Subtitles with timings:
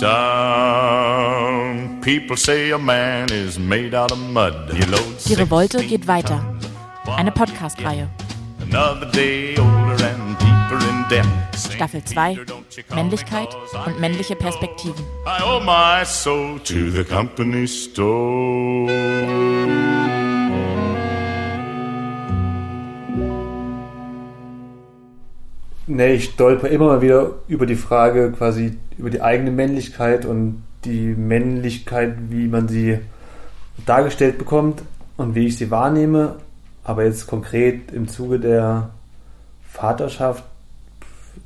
[0.00, 0.04] Die
[5.34, 6.54] Revolte 16 geht weiter.
[7.16, 8.08] Eine Podcast-Reihe.
[8.60, 11.26] Another day older and deeper in debt.
[11.74, 12.38] Staffel 2.
[12.94, 13.48] Männlichkeit
[13.86, 15.04] und männliche Perspektiven.
[15.26, 19.47] I owe my soul to the company store.
[25.90, 30.62] Nee, ich stolper immer mal wieder über die Frage, quasi über die eigene Männlichkeit und
[30.84, 32.98] die Männlichkeit, wie man sie
[33.86, 34.82] dargestellt bekommt
[35.16, 36.36] und wie ich sie wahrnehme.
[36.84, 38.90] Aber jetzt konkret im Zuge der
[39.66, 40.44] Vaterschaft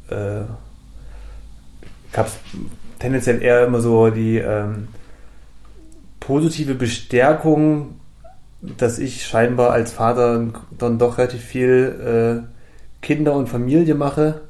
[0.08, 0.42] äh,
[2.12, 2.36] gab es
[2.98, 4.88] tendenziell eher immer so die ähm,
[6.18, 8.00] positive Bestärkung,
[8.60, 12.51] dass ich scheinbar als Vater dann doch relativ viel äh,
[13.02, 14.42] Kinder und Familie mache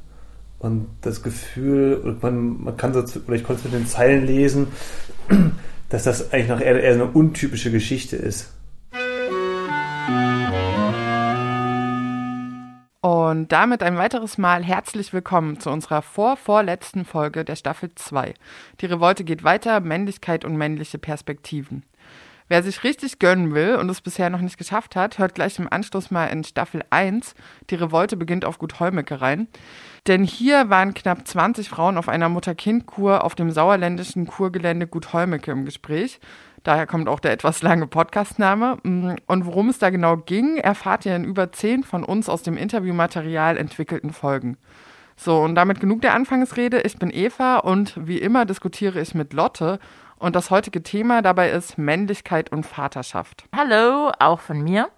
[0.59, 4.68] und das Gefühl, man, man kann so, oder ich konnte es mit den Zeilen lesen,
[5.88, 8.52] dass das eigentlich noch eher, eher eine untypische Geschichte ist.
[13.01, 18.34] Und damit ein weiteres Mal herzlich willkommen zu unserer vorvorletzten Folge der Staffel 2.
[18.80, 21.82] Die Revolte geht weiter, Männlichkeit und männliche Perspektiven.
[22.48, 25.73] Wer sich richtig gönnen will und es bisher noch nicht geschafft hat, hört gleich im
[25.73, 27.34] Anschluss mal in Staffel 1.
[27.71, 29.49] Die Revolte beginnt auf Gut Holmecke rein.
[30.07, 35.52] Denn hier waren knapp 20 Frauen auf einer Mutter-Kind-Kur auf dem sauerländischen Kurgelände Gut Holmecke
[35.52, 36.21] im Gespräch.
[36.65, 38.79] Daher kommt auch der etwas lange Podcastname.
[38.82, 42.56] Und worum es da genau ging, erfahrt ihr in über zehn von uns aus dem
[42.56, 44.56] Interviewmaterial entwickelten Folgen.
[45.16, 46.80] So, und damit genug der Anfangsrede.
[46.82, 49.79] Ich bin Eva und wie immer diskutiere ich mit Lotte.
[50.23, 53.45] Und das heutige Thema dabei ist Männlichkeit und Vaterschaft.
[53.56, 54.88] Hallo, auch von mir.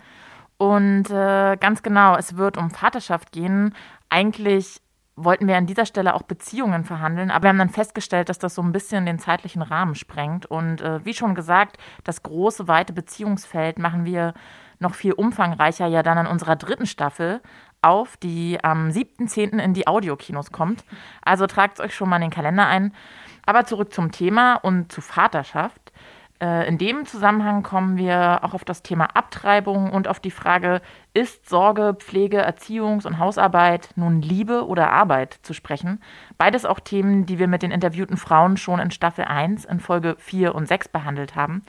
[0.58, 3.74] Und äh, ganz genau, es wird um Vaterschaft gehen.
[4.10, 4.82] Eigentlich
[5.16, 8.54] wollten wir an dieser Stelle auch Beziehungen verhandeln, aber wir haben dann festgestellt, dass das
[8.54, 10.44] so ein bisschen den zeitlichen Rahmen sprengt.
[10.44, 14.34] Und äh, wie schon gesagt, das große, weite Beziehungsfeld machen wir
[14.78, 17.40] noch viel umfangreicher ja dann in unserer dritten Staffel
[17.80, 19.58] auf, die am 7.10.
[19.58, 20.84] in die Audiokinos kommt.
[21.22, 22.92] Also tragt euch schon mal in den Kalender ein.
[23.46, 25.92] Aber zurück zum Thema und zu Vaterschaft.
[26.40, 30.80] Äh, In dem Zusammenhang kommen wir auch auf das Thema Abtreibung und auf die Frage,
[31.12, 36.00] ist Sorge, Pflege, Erziehungs- und Hausarbeit nun Liebe oder Arbeit zu sprechen?
[36.38, 40.16] Beides auch Themen, die wir mit den interviewten Frauen schon in Staffel 1 in Folge
[40.18, 41.62] 4 und 6 behandelt haben.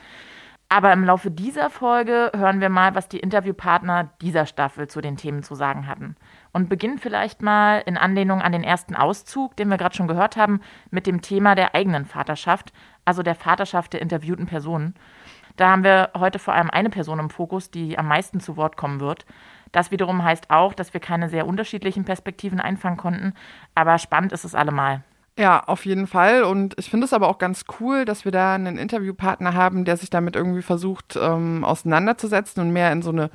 [0.67, 5.15] Aber im Laufe dieser Folge hören wir mal, was die Interviewpartner dieser Staffel zu den
[5.15, 6.15] Themen zu sagen hatten.
[6.55, 10.37] Und beginnen vielleicht mal in Anlehnung an den ersten Auszug, den wir gerade schon gehört
[10.37, 12.71] haben, mit dem Thema der eigenen Vaterschaft,
[13.03, 14.95] also der Vaterschaft der interviewten Personen.
[15.57, 18.77] Da haben wir heute vor allem eine Person im Fokus, die am meisten zu Wort
[18.77, 19.25] kommen wird.
[19.73, 23.33] Das wiederum heißt auch, dass wir keine sehr unterschiedlichen Perspektiven einfangen konnten,
[23.75, 25.03] aber spannend ist es allemal.
[25.37, 26.43] Ja, auf jeden Fall.
[26.43, 29.97] Und ich finde es aber auch ganz cool, dass wir da einen Interviewpartner haben, der
[29.97, 33.29] sich damit irgendwie versucht, ähm, auseinanderzusetzen und mehr in so eine,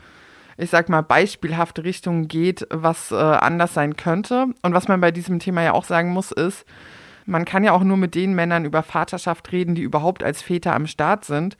[0.60, 4.47] ich sag mal, beispielhafte Richtung geht, was äh, anders sein könnte.
[4.62, 6.65] Und was man bei diesem Thema ja auch sagen muss, ist,
[7.26, 10.75] man kann ja auch nur mit den Männern über Vaterschaft reden, die überhaupt als Väter
[10.75, 11.56] am Start sind.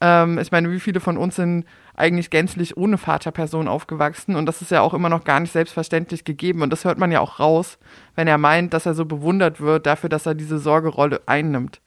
[0.00, 1.64] Ähm, ich meine, wie viele von uns sind
[1.94, 6.24] eigentlich gänzlich ohne Vaterperson aufgewachsen und das ist ja auch immer noch gar nicht selbstverständlich
[6.24, 7.78] gegeben und das hört man ja auch raus,
[8.16, 11.82] wenn er meint, dass er so bewundert wird dafür, dass er diese Sorgerolle einnimmt.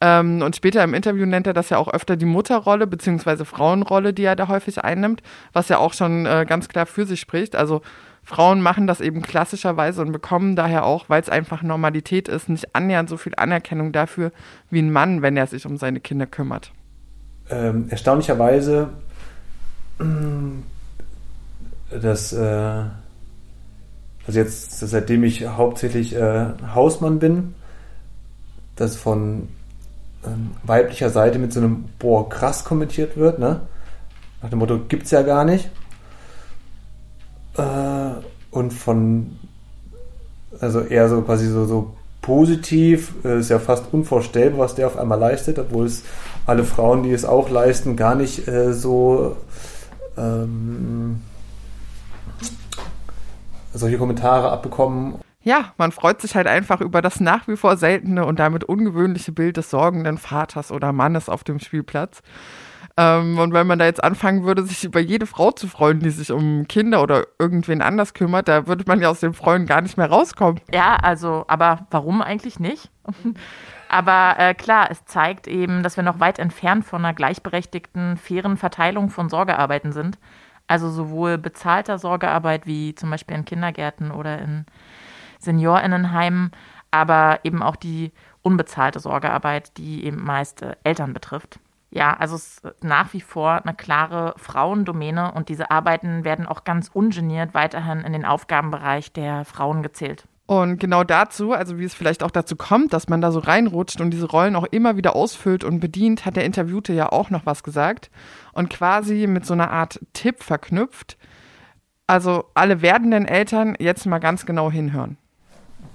[0.00, 4.12] Ähm, und später im Interview nennt er das ja auch öfter die Mutterrolle beziehungsweise Frauenrolle,
[4.12, 7.56] die er da häufig einnimmt, was ja auch schon äh, ganz klar für sich spricht.
[7.56, 7.80] Also
[8.22, 12.74] Frauen machen das eben klassischerweise und bekommen daher auch, weil es einfach Normalität ist, nicht
[12.74, 14.32] annähernd so viel Anerkennung dafür
[14.68, 16.72] wie ein Mann, wenn er sich um seine Kinder kümmert.
[17.48, 18.88] Ähm, erstaunlicherweise,
[21.90, 22.82] dass, äh,
[24.26, 27.54] also jetzt, seitdem ich hauptsächlich äh, Hausmann bin,
[28.74, 29.48] dass von
[30.26, 33.60] ähm, weiblicher Seite mit so einem Boah, krass kommentiert wird, ne?
[34.42, 35.70] Nach dem Motto, gibt's ja gar nicht.
[37.56, 38.10] Äh,
[38.50, 39.38] und von,
[40.60, 44.98] also eher so quasi so, so positiv, äh, ist ja fast unvorstellbar, was der auf
[44.98, 46.02] einmal leistet, obwohl es
[46.44, 49.36] alle Frauen, die es auch leisten, gar nicht äh, so
[50.16, 51.20] ähm,
[53.74, 55.16] solche Kommentare abbekommen.
[55.46, 59.30] Ja, man freut sich halt einfach über das nach wie vor seltene und damit ungewöhnliche
[59.30, 62.20] Bild des sorgenden Vaters oder Mannes auf dem Spielplatz.
[62.96, 66.10] Ähm, und wenn man da jetzt anfangen würde, sich über jede Frau zu freuen, die
[66.10, 69.82] sich um Kinder oder irgendwen anders kümmert, da würde man ja aus dem Freuen gar
[69.82, 70.60] nicht mehr rauskommen.
[70.74, 72.90] Ja, also, aber warum eigentlich nicht?
[73.88, 78.56] aber äh, klar, es zeigt eben, dass wir noch weit entfernt von einer gleichberechtigten, fairen
[78.56, 80.18] Verteilung von Sorgearbeiten sind.
[80.66, 84.66] Also sowohl bezahlter Sorgearbeit wie zum Beispiel in Kindergärten oder in
[85.38, 86.50] Seniorinnenheimen,
[86.90, 88.12] aber eben auch die
[88.42, 91.58] unbezahlte Sorgearbeit, die eben meist äh, Eltern betrifft.
[91.90, 96.64] Ja, also es ist nach wie vor eine klare Frauendomäne und diese Arbeiten werden auch
[96.64, 100.26] ganz ungeniert weiterhin in den Aufgabenbereich der Frauen gezählt.
[100.46, 104.00] Und genau dazu, also wie es vielleicht auch dazu kommt, dass man da so reinrutscht
[104.00, 107.46] und diese Rollen auch immer wieder ausfüllt und bedient, hat der Interviewte ja auch noch
[107.46, 108.10] was gesagt
[108.52, 111.18] und quasi mit so einer Art Tipp verknüpft.
[112.06, 115.18] Also alle werdenden Eltern jetzt mal ganz genau hinhören.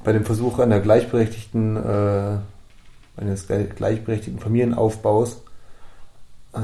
[0.03, 2.37] Bei dem Versuch einer gleichberechtigten, äh,
[3.17, 5.43] eines gleichberechtigten Familienaufbaus,
[6.53, 6.59] äh,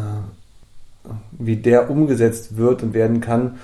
[1.32, 3.60] wie der umgesetzt wird und werden kann,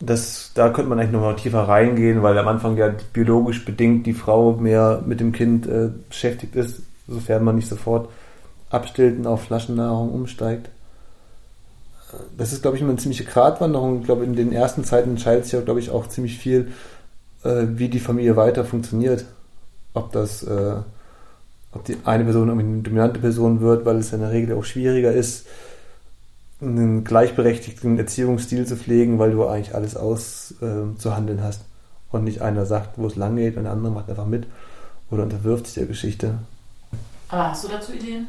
[0.00, 4.14] das, da könnte man eigentlich nochmal tiefer reingehen, weil am Anfang ja biologisch bedingt die
[4.14, 8.08] Frau mehr mit dem Kind äh, beschäftigt ist, sofern man nicht sofort
[8.70, 10.70] abstillt und auf Flaschennahrung umsteigt.
[12.36, 14.00] Das ist, glaube ich, immer eine ziemliche Gratwanderung.
[14.00, 16.72] Ich glaube, in den ersten Zeiten entscheidet sich ja, glaube ich, auch ziemlich viel,
[17.44, 19.24] äh, wie die Familie weiter funktioniert.
[19.94, 20.76] Ob das, äh,
[21.72, 24.64] ob die eine Person irgendwie eine dominante Person wird, weil es in der Regel auch
[24.64, 25.46] schwieriger ist,
[26.60, 31.62] einen gleichberechtigten Erziehungsstil zu pflegen, weil du eigentlich alles auszuhandeln äh, hast.
[32.10, 34.46] Und nicht einer sagt, wo es lang geht und der andere macht einfach mit
[35.10, 36.34] oder unterwirft sich der Geschichte.
[37.28, 38.28] Aber hast du dazu Ideen?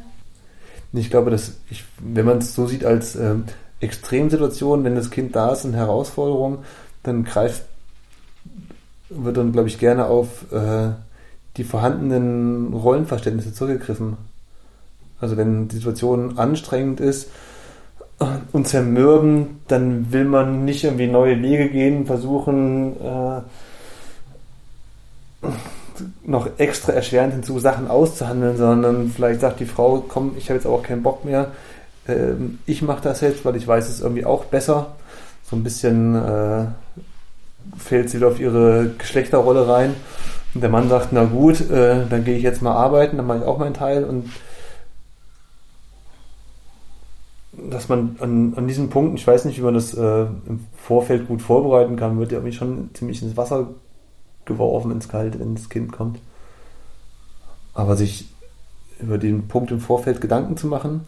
[0.92, 3.44] Ich glaube, dass ich, wenn man es so sieht als ähm,
[3.80, 6.64] Extremsituation, wenn das Kind da ist, eine Herausforderung,
[7.02, 7.64] dann greift,
[9.16, 10.90] wird dann, glaube ich, gerne auf äh,
[11.56, 14.16] die vorhandenen Rollenverständnisse zurückgegriffen.
[15.20, 17.28] Also wenn die Situation anstrengend ist,
[18.52, 23.40] und zermürben, dann will man nicht irgendwie neue Wege gehen, versuchen äh,
[26.24, 30.66] noch extra erschwerend hinzu Sachen auszuhandeln, sondern vielleicht sagt die Frau, komm, ich habe jetzt
[30.66, 31.50] auch keinen Bock mehr,
[32.06, 32.32] äh,
[32.66, 34.94] ich mache das jetzt, weil ich weiß es irgendwie auch besser.
[35.44, 36.66] So ein bisschen äh,
[37.76, 39.94] fällt sie auf ihre Geschlechterrolle rein.
[40.54, 43.38] Und der Mann sagt, na gut, äh, dann gehe ich jetzt mal arbeiten, dann mache
[43.38, 44.30] ich auch meinen Teil und
[47.70, 51.28] dass man an, an diesen Punkten, ich weiß nicht, wie man das äh, im Vorfeld
[51.28, 53.68] gut vorbereiten kann, wird ja irgendwie schon ziemlich ins Wasser
[54.44, 56.18] geworfen, ins Kalte, wenn das Kind kommt.
[57.74, 58.28] Aber sich
[59.00, 61.06] über den Punkt im Vorfeld Gedanken zu machen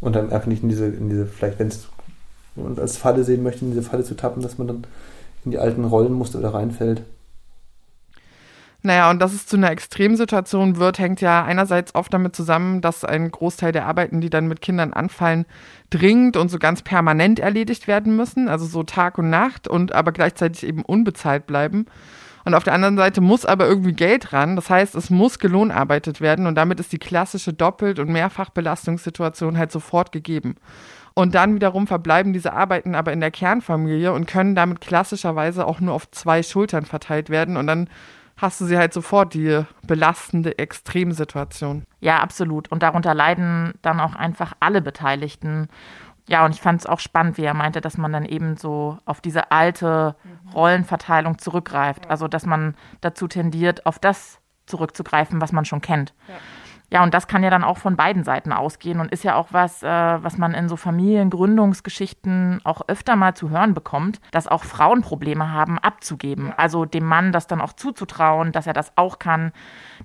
[0.00, 1.88] und dann einfach nicht in diese, in diese, vielleicht wenn es
[2.56, 4.84] und als Falle sehen möchte, in diese Falle zu tappen, dass man dann
[5.44, 7.02] in die alten Rollenmuster wieder reinfällt.
[8.82, 13.04] Naja, und dass es zu einer Extremsituation wird, hängt ja einerseits oft damit zusammen, dass
[13.04, 15.44] ein Großteil der Arbeiten, die dann mit Kindern anfallen,
[15.90, 20.12] dringend und so ganz permanent erledigt werden müssen, also so Tag und Nacht und aber
[20.12, 21.86] gleichzeitig eben unbezahlt bleiben.
[22.44, 24.54] Und auf der anderen Seite muss aber irgendwie Geld ran.
[24.54, 29.72] Das heißt, es muss gelohnarbeitet werden und damit ist die klassische Doppelt- und Mehrfachbelastungssituation halt
[29.72, 30.54] sofort gegeben.
[31.18, 35.80] Und dann wiederum verbleiben diese Arbeiten aber in der Kernfamilie und können damit klassischerweise auch
[35.80, 37.56] nur auf zwei Schultern verteilt werden.
[37.56, 37.88] Und dann
[38.36, 41.86] hast du sie halt sofort die belastende Extremsituation.
[42.00, 42.70] Ja, absolut.
[42.70, 45.68] Und darunter leiden dann auch einfach alle Beteiligten.
[46.28, 48.98] Ja, und ich fand es auch spannend, wie er meinte, dass man dann eben so
[49.06, 50.16] auf diese alte
[50.54, 52.10] Rollenverteilung zurückgreift.
[52.10, 56.12] Also, dass man dazu tendiert, auf das zurückzugreifen, was man schon kennt.
[56.28, 56.34] Ja.
[56.88, 59.48] Ja, und das kann ja dann auch von beiden Seiten ausgehen und ist ja auch
[59.50, 64.62] was, äh, was man in so Familiengründungsgeschichten auch öfter mal zu hören bekommt, dass auch
[64.62, 66.52] Frauen Probleme haben, abzugeben.
[66.56, 69.52] Also dem Mann das dann auch zuzutrauen, dass er das auch kann,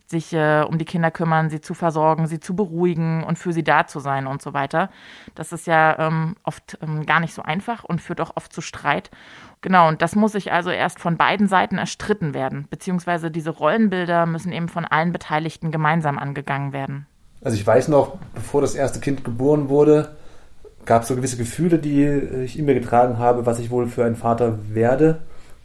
[0.07, 3.63] sich äh, um die Kinder kümmern, sie zu versorgen, sie zu beruhigen und für sie
[3.63, 4.89] da zu sein und so weiter.
[5.35, 8.61] Das ist ja ähm, oft ähm, gar nicht so einfach und führt auch oft zu
[8.61, 9.11] Streit.
[9.61, 14.25] Genau, und das muss sich also erst von beiden Seiten erstritten werden, beziehungsweise diese Rollenbilder
[14.25, 17.05] müssen eben von allen Beteiligten gemeinsam angegangen werden.
[17.43, 20.15] Also ich weiß noch, bevor das erste Kind geboren wurde,
[20.85, 22.05] gab es so gewisse Gefühle, die
[22.43, 25.19] ich in mir getragen habe, was ich wohl für ein Vater werde.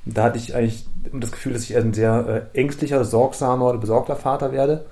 [0.04, 4.16] Da hatte ich eigentlich das Gefühl, dass ich ein sehr äh, ängstlicher, sorgsamer oder besorgter
[4.16, 4.84] Vater werde.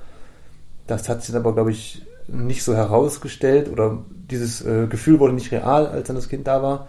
[0.86, 3.98] Das hat sich dann aber, glaube ich, nicht so herausgestellt oder
[4.30, 6.88] dieses äh, Gefühl wurde nicht real, als dann das Kind da war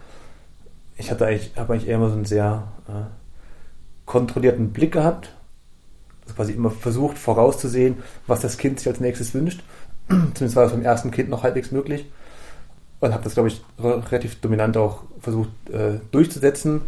[0.97, 3.09] ich hatte eigentlich, habe eigentlich eher immer so einen sehr äh,
[4.05, 5.33] kontrollierten Blick gehabt.
[6.23, 7.97] Also quasi immer versucht vorauszusehen,
[8.27, 9.63] was das Kind sich als nächstes wünscht.
[10.07, 12.05] Zumindest war das beim ersten Kind noch halbwegs möglich.
[13.01, 16.81] Und habe das, glaube ich, relativ dominant auch versucht äh, durchzusetzen.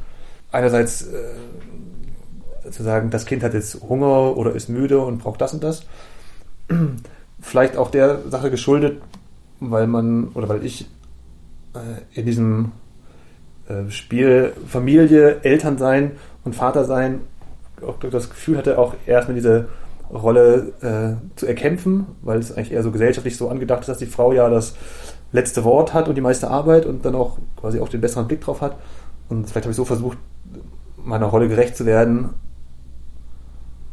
[0.52, 5.54] Einerseits äh, zu sagen, das Kind hat jetzt Hunger oder ist müde und braucht das
[5.54, 5.84] und das.
[7.40, 9.02] Vielleicht auch der Sache geschuldet,
[9.60, 10.90] weil man oder weil ich
[11.76, 12.72] äh, in diesem
[13.68, 16.12] äh, Spiel Familie, Eltern sein
[16.44, 17.22] und Vater sein
[17.86, 19.68] auch das Gefühl hatte, auch erstmal diese
[20.12, 24.06] Rolle äh, zu erkämpfen, weil es eigentlich eher so gesellschaftlich so angedacht ist, dass die
[24.06, 24.76] Frau ja das
[25.32, 28.42] letzte Wort hat und die meiste Arbeit und dann auch quasi auch den besseren Blick
[28.42, 28.78] drauf hat.
[29.30, 30.18] Und vielleicht habe ich so versucht,
[30.96, 32.30] meiner Rolle gerecht zu werden,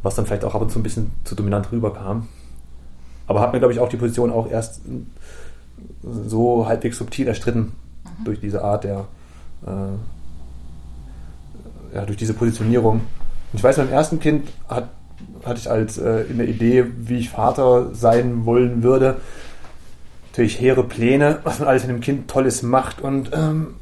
[0.01, 2.27] was dann vielleicht auch ab und zu ein bisschen zu dominant rüberkam.
[3.27, 4.81] Aber hat mir, glaube ich, auch die Position auch erst
[6.03, 7.73] so halbwegs subtil erstritten
[8.19, 8.23] mhm.
[8.23, 9.05] durch diese Art der,
[9.65, 9.95] äh,
[11.95, 12.95] ja, durch diese Positionierung.
[12.95, 14.89] Und ich weiß, beim ersten Kind hat,
[15.45, 19.17] hatte ich als äh, in der Idee, wie ich Vater sein wollen würde,
[20.31, 23.75] natürlich hehre Pläne, was man alles mit dem Kind Tolles macht und ähm,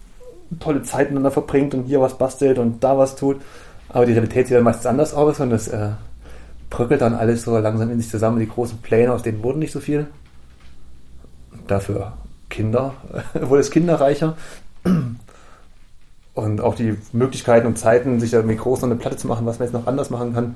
[0.60, 3.42] tolle Zeit miteinander verbringt und hier was bastelt und da was tut.
[3.90, 5.90] Aber die Realität sieht dann meistens anders aus und das äh,
[6.70, 8.40] bröckelt dann alles so langsam in sich zusammen.
[8.40, 10.08] Die großen Pläne, aus denen wurden nicht so viel.
[11.68, 12.14] Dafür
[12.50, 12.94] Kinder,
[13.34, 14.36] wurde es kinderreicher.
[16.34, 19.46] Und auch die Möglichkeiten und Zeiten, sich da mit groß noch eine Platte zu machen,
[19.46, 20.56] was man jetzt noch anders machen kann,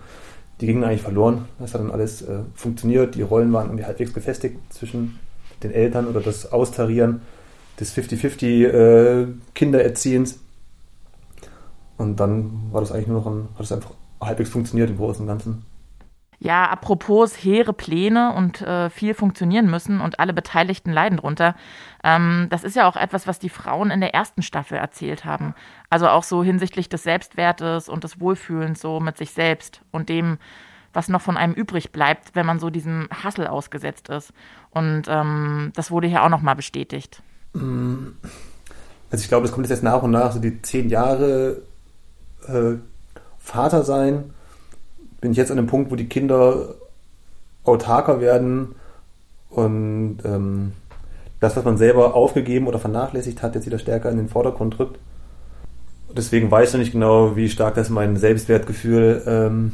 [0.60, 1.46] die gingen eigentlich verloren.
[1.60, 3.14] Das hat dann alles äh, funktioniert.
[3.16, 5.20] Die Rollen waren irgendwie halbwegs gefestigt zwischen
[5.62, 7.22] den Eltern oder das Austarieren
[7.80, 10.40] des 50-50 äh, Kindererziehens.
[11.98, 15.22] Und dann war das eigentlich nur noch ein, hat es einfach halbwegs funktioniert im Großen
[15.22, 15.64] und Ganzen.
[16.40, 21.56] Ja, apropos hehre Pläne und äh, viel funktionieren müssen und alle Beteiligten leiden drunter.
[22.04, 25.56] Ähm, das ist ja auch etwas, was die Frauen in der ersten Staffel erzählt haben.
[25.90, 30.38] Also auch so hinsichtlich des Selbstwertes und des Wohlfühlens so mit sich selbst und dem,
[30.94, 34.32] was noch von einem übrig bleibt, wenn man so diesem Hassel ausgesetzt ist.
[34.70, 37.24] Und ähm, das wurde hier auch nochmal bestätigt.
[37.54, 38.10] Mm.
[39.10, 41.62] Also ich glaube, es kommt jetzt nach und nach so die zehn Jahre
[42.48, 42.76] äh,
[43.40, 44.34] Vater sein
[45.22, 46.76] bin ich jetzt an dem Punkt, wo die Kinder
[47.64, 48.76] autarker werden
[49.50, 50.74] und ähm,
[51.40, 55.00] das, was man selber aufgegeben oder vernachlässigt hat, jetzt wieder stärker in den Vordergrund rückt.
[56.16, 59.74] Deswegen weiß ich nicht genau, wie stark das mein Selbstwertgefühl ähm,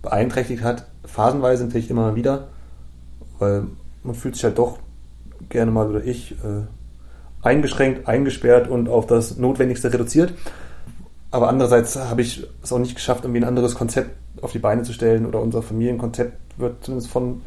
[0.00, 0.86] beeinträchtigt hat.
[1.04, 2.48] Phasenweise natürlich immer wieder,
[3.38, 3.64] weil
[4.02, 4.78] man fühlt sich halt doch
[5.48, 6.64] gerne mal oder ich äh,
[7.42, 10.32] eingeschränkt, eingesperrt und auf das Notwendigste reduziert.
[11.32, 14.10] Aber andererseits habe ich es auch nicht geschafft, irgendwie ein anderes Konzept
[14.42, 17.40] auf die Beine zu stellen oder unser Familienkonzept wird zumindest von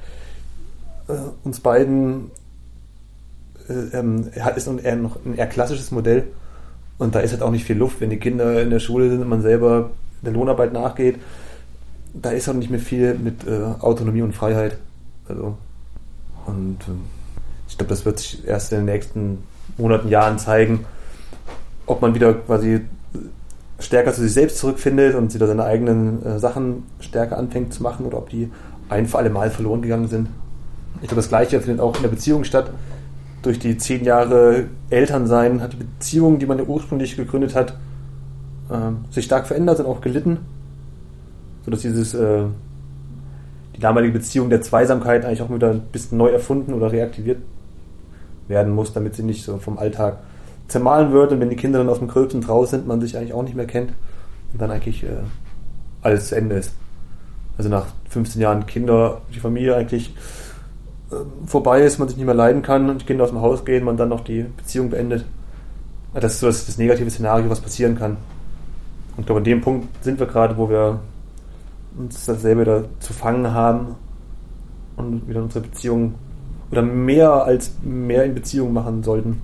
[1.07, 1.13] äh,
[1.43, 2.31] uns beiden
[3.69, 6.23] äh, ähm, ist eher noch ein eher klassisches Modell
[6.97, 9.21] und da ist halt auch nicht viel Luft, wenn die Kinder in der Schule sind
[9.21, 11.19] und man selber der Lohnarbeit nachgeht.
[12.13, 14.77] Da ist auch nicht mehr viel mit äh, Autonomie und Freiheit.
[15.27, 15.57] Also
[16.47, 16.91] und äh,
[17.67, 19.43] ich glaube, das wird sich erst in den nächsten
[19.77, 20.85] Monaten, Jahren zeigen,
[21.85, 22.81] ob man wieder quasi
[23.79, 28.05] stärker zu sich selbst zurückfindet und wieder seine eigenen äh, Sachen stärker anfängt zu machen
[28.05, 28.49] oder ob die
[28.89, 30.29] ein für alle Mal verloren gegangen sind.
[31.01, 32.71] Ich glaube, das Gleiche findet auch in der Beziehung statt.
[33.41, 37.77] Durch die zehn Jahre Elternsein hat die Beziehung, die man ja ursprünglich gegründet hat,
[38.69, 40.39] äh, sich stark verändert und auch gelitten.
[41.65, 42.43] Sodass dieses, äh,
[43.75, 47.39] die damalige Beziehung der Zweisamkeit eigentlich auch wieder ein bisschen neu erfunden oder reaktiviert
[48.47, 50.17] werden muss, damit sie nicht so vom Alltag
[50.67, 53.33] zermahlen wird und wenn die Kinder dann aus dem Gröbsten draus sind, man sich eigentlich
[53.33, 53.93] auch nicht mehr kennt
[54.51, 55.23] und dann eigentlich äh,
[56.01, 56.73] alles zu Ende ist.
[57.57, 60.13] Also nach 15 Jahren Kinder, die Familie eigentlich
[61.11, 63.65] äh, vorbei ist, man sich nicht mehr leiden kann und die Kinder aus dem Haus
[63.65, 65.25] gehen, man dann noch die Beziehung beendet.
[66.13, 68.11] Das ist so das, das negative Szenario, was passieren kann.
[69.15, 70.99] Und ich glaube, an dem Punkt sind wir gerade, wo wir
[71.97, 73.95] uns dasselbe wieder zu fangen haben
[74.97, 76.15] und wieder unsere Beziehung
[76.71, 79.41] oder mehr als mehr in Beziehung machen sollten.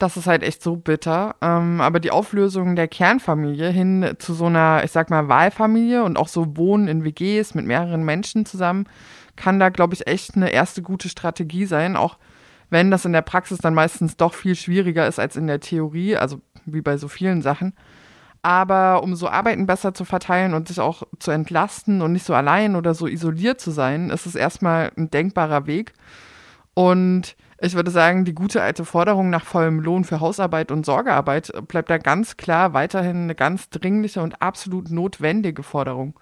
[0.00, 1.36] Das ist halt echt so bitter.
[1.42, 6.18] Ähm, aber die Auflösung der Kernfamilie hin zu so einer, ich sag mal, Wahlfamilie und
[6.18, 8.88] auch so Wohnen in WGs mit mehreren Menschen zusammen,
[9.36, 11.96] kann da, glaube ich, echt eine erste gute Strategie sein.
[11.96, 12.16] Auch
[12.70, 16.16] wenn das in der Praxis dann meistens doch viel schwieriger ist als in der Theorie,
[16.16, 17.74] also wie bei so vielen Sachen.
[18.40, 22.32] Aber um so Arbeiten besser zu verteilen und sich auch zu entlasten und nicht so
[22.32, 25.92] allein oder so isoliert zu sein, ist es erstmal ein denkbarer Weg.
[26.72, 31.52] Und ich würde sagen, die gute alte Forderung nach vollem Lohn für Hausarbeit und Sorgearbeit
[31.68, 36.18] bleibt da ganz klar weiterhin eine ganz dringliche und absolut notwendige Forderung.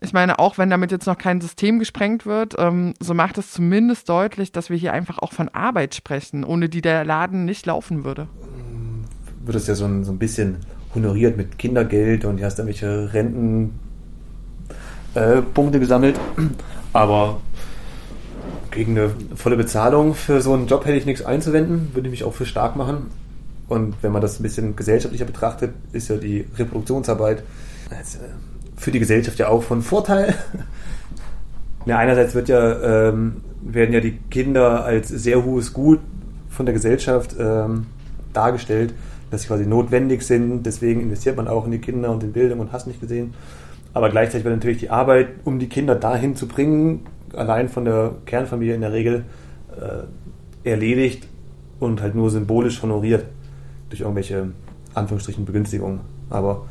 [0.00, 3.52] Ich meine, auch wenn damit jetzt noch kein System gesprengt wird, ähm, so macht es
[3.52, 7.66] zumindest deutlich, dass wir hier einfach auch von Arbeit sprechen, ohne die der Laden nicht
[7.66, 8.26] laufen würde.
[9.44, 10.56] Wird es ja so ein, so ein bisschen
[10.94, 16.18] honoriert mit Kindergeld und du hast irgendwelche Rentenpunkte äh, gesammelt.
[16.94, 17.40] Aber
[18.70, 22.24] gegen eine volle Bezahlung für so einen Job hätte ich nichts einzuwenden, würde ich mich
[22.24, 23.06] auch für stark machen.
[23.68, 27.38] Und wenn man das ein bisschen gesellschaftlicher betrachtet, ist ja die Reproduktionsarbeit
[27.90, 27.94] äh,
[28.76, 30.34] für die Gesellschaft ja auch von Vorteil.
[31.86, 36.00] Ja, einerseits wird ja, ähm, werden ja die Kinder als sehr hohes Gut
[36.50, 37.86] von der Gesellschaft ähm,
[38.34, 38.92] dargestellt,
[39.30, 40.64] dass sie quasi notwendig sind.
[40.64, 43.32] Deswegen investiert man auch in die Kinder und in Bildung und hast nicht gesehen.
[43.94, 48.12] Aber gleichzeitig wird natürlich die Arbeit, um die Kinder dahin zu bringen, allein von der
[48.26, 49.24] Kernfamilie in der Regel
[49.76, 51.26] äh, erledigt
[51.78, 53.24] und halt nur symbolisch honoriert
[53.88, 54.50] durch irgendwelche
[54.94, 56.00] Anführungsstrichen Begünstigungen.
[56.28, 56.66] Aber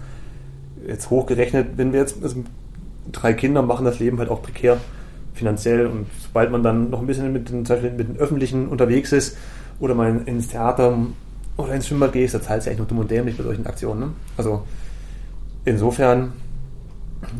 [0.87, 2.43] jetzt hochgerechnet, wenn wir jetzt also
[3.11, 4.77] drei Kinder machen das Leben halt auch prekär
[5.33, 8.67] finanziell und sobald man dann noch ein bisschen mit den, zum Beispiel mit den Öffentlichen
[8.67, 9.37] unterwegs ist
[9.79, 10.97] oder mal ins Theater
[11.57, 13.99] oder ins Schwimmbad gehst, da zahlst du eigentlich nur dumm und dämlich bei solchen Aktionen.
[13.99, 14.07] Ne?
[14.37, 14.63] Also
[15.65, 16.33] insofern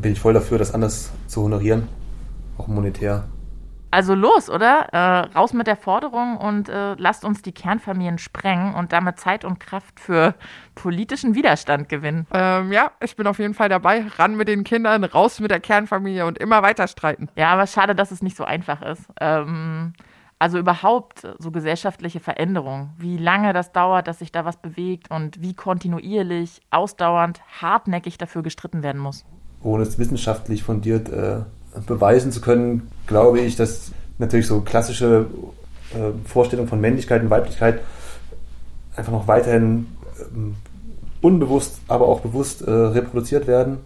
[0.01, 1.83] bin ich voll dafür, das anders zu honorieren,
[2.59, 3.27] auch monetär.
[3.91, 4.89] Also los, oder?
[4.91, 9.43] Äh, raus mit der Forderung und äh, lasst uns die Kernfamilien sprengen und damit Zeit
[9.43, 10.35] und Kraft für
[10.75, 12.27] politischen Widerstand gewinnen.
[12.31, 14.05] Ähm, ja, ich bin auf jeden Fall dabei.
[14.17, 17.29] Ran mit den Kindern, raus mit der Kernfamilie und immer weiter streiten.
[17.35, 19.07] Ja, aber schade, dass es nicht so einfach ist.
[19.19, 19.93] Ähm,
[20.37, 25.41] also überhaupt so gesellschaftliche Veränderungen, wie lange das dauert, dass sich da was bewegt und
[25.41, 29.25] wie kontinuierlich, ausdauernd, hartnäckig dafür gestritten werden muss.
[29.61, 31.41] Ohne es wissenschaftlich fundiert äh,
[31.85, 35.27] beweisen zu können, glaube ich, dass natürlich so klassische
[35.93, 37.81] äh, Vorstellungen von Männlichkeit und Weiblichkeit
[38.95, 39.87] einfach noch weiterhin
[40.35, 40.55] ähm,
[41.21, 43.77] unbewusst, aber auch bewusst äh, reproduziert werden.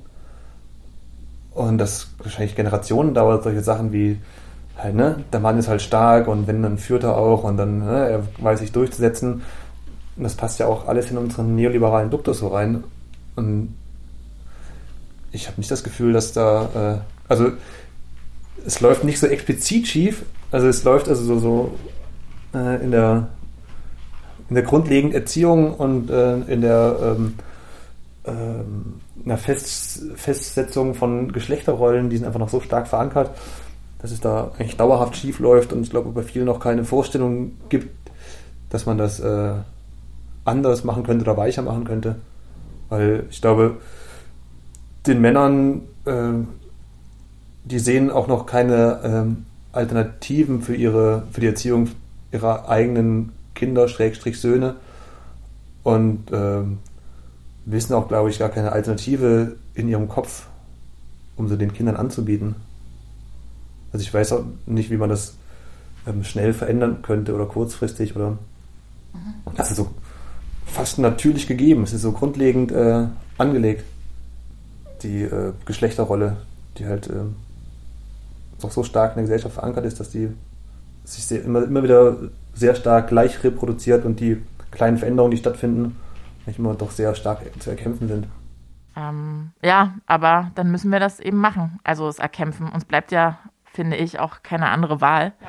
[1.52, 4.20] Und das wahrscheinlich Generationen dauert, solche Sachen wie
[4.78, 7.80] halt, ne, der Mann ist halt stark und wenn, dann führt er auch und dann,
[7.80, 9.44] ne, er weiß sich durchzusetzen.
[10.16, 12.84] Und das passt ja auch alles in unseren neoliberalen Duktus so rein.
[13.36, 13.76] Und
[15.32, 17.52] ich habe nicht das Gefühl, dass da, äh, also
[18.66, 21.78] es läuft nicht so explizit schief, also es läuft also so, so
[22.54, 23.30] äh, in der
[24.50, 27.34] in der grundlegenden Erziehung und äh, in der ähm,
[28.26, 33.32] ähm, Fest, Festsetzung von Geschlechterrollen, die sind einfach noch so stark verankert,
[34.00, 37.54] dass es da eigentlich dauerhaft schief läuft und ich glaube, bei vielen noch keine Vorstellung
[37.70, 38.12] gibt,
[38.70, 39.54] dass man das äh,
[40.46, 42.18] anders machen könnte oder weicher machen könnte.
[42.90, 43.78] Weil ich glaube,
[45.08, 46.34] den Männern äh,
[47.66, 51.90] die sehen auch noch keine ähm, Alternativen für ihre für die Erziehung
[52.32, 54.76] ihrer eigenen Kinder Schrägstrich Söhne
[55.84, 56.80] und ähm,
[57.66, 60.48] wissen auch glaube ich gar keine Alternative in ihrem Kopf,
[61.36, 62.56] um sie den Kindern anzubieten.
[63.92, 65.36] Also ich weiß auch nicht, wie man das
[66.08, 68.32] ähm, schnell verändern könnte oder kurzfristig oder
[69.14, 69.56] mhm.
[69.56, 69.92] das ist so
[70.66, 71.84] fast natürlich gegeben.
[71.84, 73.06] Es ist so grundlegend äh,
[73.38, 73.86] angelegt
[75.04, 76.38] die äh, Geschlechterrolle,
[76.78, 77.24] die halt äh,
[78.62, 80.30] noch so stark in der Gesellschaft verankert ist, dass die
[81.04, 82.18] sich sehr, immer, immer wieder
[82.54, 85.98] sehr stark gleich reproduziert und die kleinen Veränderungen, die stattfinden,
[86.46, 88.28] nicht immer doch sehr stark zu erkämpfen sind.
[88.96, 92.70] Ähm, ja, aber dann müssen wir das eben machen, also es erkämpfen.
[92.70, 95.34] Uns bleibt ja, finde ich, auch keine andere Wahl.
[95.42, 95.48] Ja.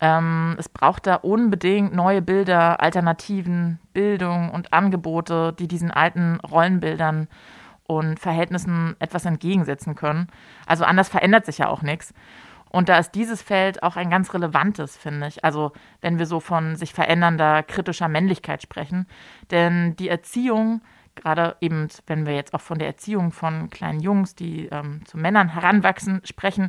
[0.00, 7.26] Ähm, es braucht da unbedingt neue Bilder, Alternativen, Bildung und Angebote, die diesen alten Rollenbildern
[7.88, 10.28] und Verhältnissen etwas entgegensetzen können.
[10.66, 12.12] Also anders verändert sich ja auch nichts.
[12.70, 15.42] Und da ist dieses Feld auch ein ganz relevantes, finde ich.
[15.42, 15.72] Also
[16.02, 19.06] wenn wir so von sich verändernder kritischer Männlichkeit sprechen.
[19.50, 20.82] Denn die Erziehung,
[21.14, 25.16] gerade eben, wenn wir jetzt auch von der Erziehung von kleinen Jungs, die ähm, zu
[25.16, 26.68] Männern heranwachsen, sprechen,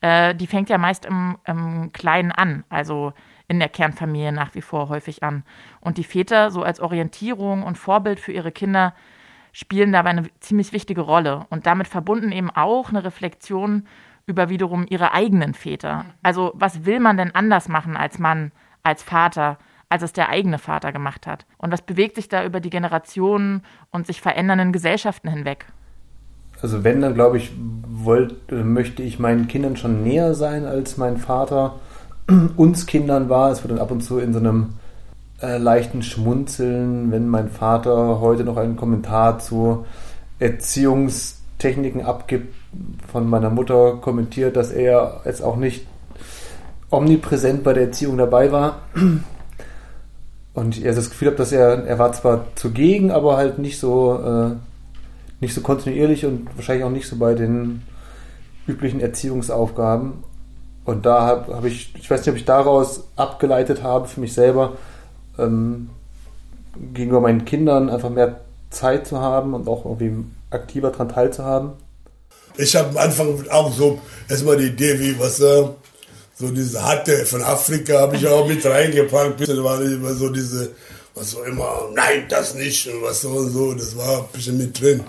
[0.00, 2.64] äh, die fängt ja meist im, im Kleinen an.
[2.70, 3.12] Also
[3.46, 5.44] in der Kernfamilie nach wie vor häufig an.
[5.80, 8.94] Und die Väter so als Orientierung und Vorbild für ihre Kinder
[9.56, 13.86] spielen dabei eine ziemlich wichtige Rolle und damit verbunden eben auch eine Reflexion
[14.26, 16.04] über wiederum ihre eigenen Väter.
[16.22, 19.56] Also was will man denn anders machen als Mann, als Vater,
[19.88, 21.46] als es der eigene Vater gemacht hat?
[21.56, 25.64] Und was bewegt sich da über die Generationen und sich verändernden Gesellschaften hinweg?
[26.60, 27.50] Also wenn, dann glaube ich,
[27.88, 31.76] wollt, möchte ich meinen Kindern schon näher sein, als mein Vater
[32.56, 33.52] uns Kindern war.
[33.52, 34.74] Es wird dann ab und zu in so einem
[35.42, 39.84] äh, leichten Schmunzeln, wenn mein Vater heute noch einen Kommentar zu
[40.38, 42.54] Erziehungstechniken abgibt,
[43.10, 45.86] von meiner Mutter kommentiert, dass er jetzt auch nicht
[46.90, 48.82] omnipräsent bei der Erziehung dabei war.
[50.54, 54.18] Und ich das Gefühl habe, dass er, er war zwar zugegen, aber halt nicht so,
[54.18, 54.56] äh,
[55.40, 57.82] nicht so kontinuierlich und wahrscheinlich auch nicht so bei den
[58.66, 60.24] üblichen Erziehungsaufgaben.
[60.86, 64.32] Und da habe hab ich, ich weiß nicht, ob ich daraus abgeleitet habe für mich
[64.32, 64.72] selber,
[65.38, 65.90] ähm,
[66.92, 71.70] gegenüber meinen Kindern einfach mehr Zeit zu haben und auch irgendwie aktiver daran teilzuhaben.
[72.56, 75.64] Ich habe am Anfang auch so erstmal die Idee, wie was äh,
[76.38, 79.48] so diese Hatte von Afrika habe ich auch mit reingepackt.
[79.48, 80.70] Da war immer so diese,
[81.14, 83.74] was so immer, nein, das nicht und was so und so.
[83.74, 85.02] Das war ein bisschen mit drin.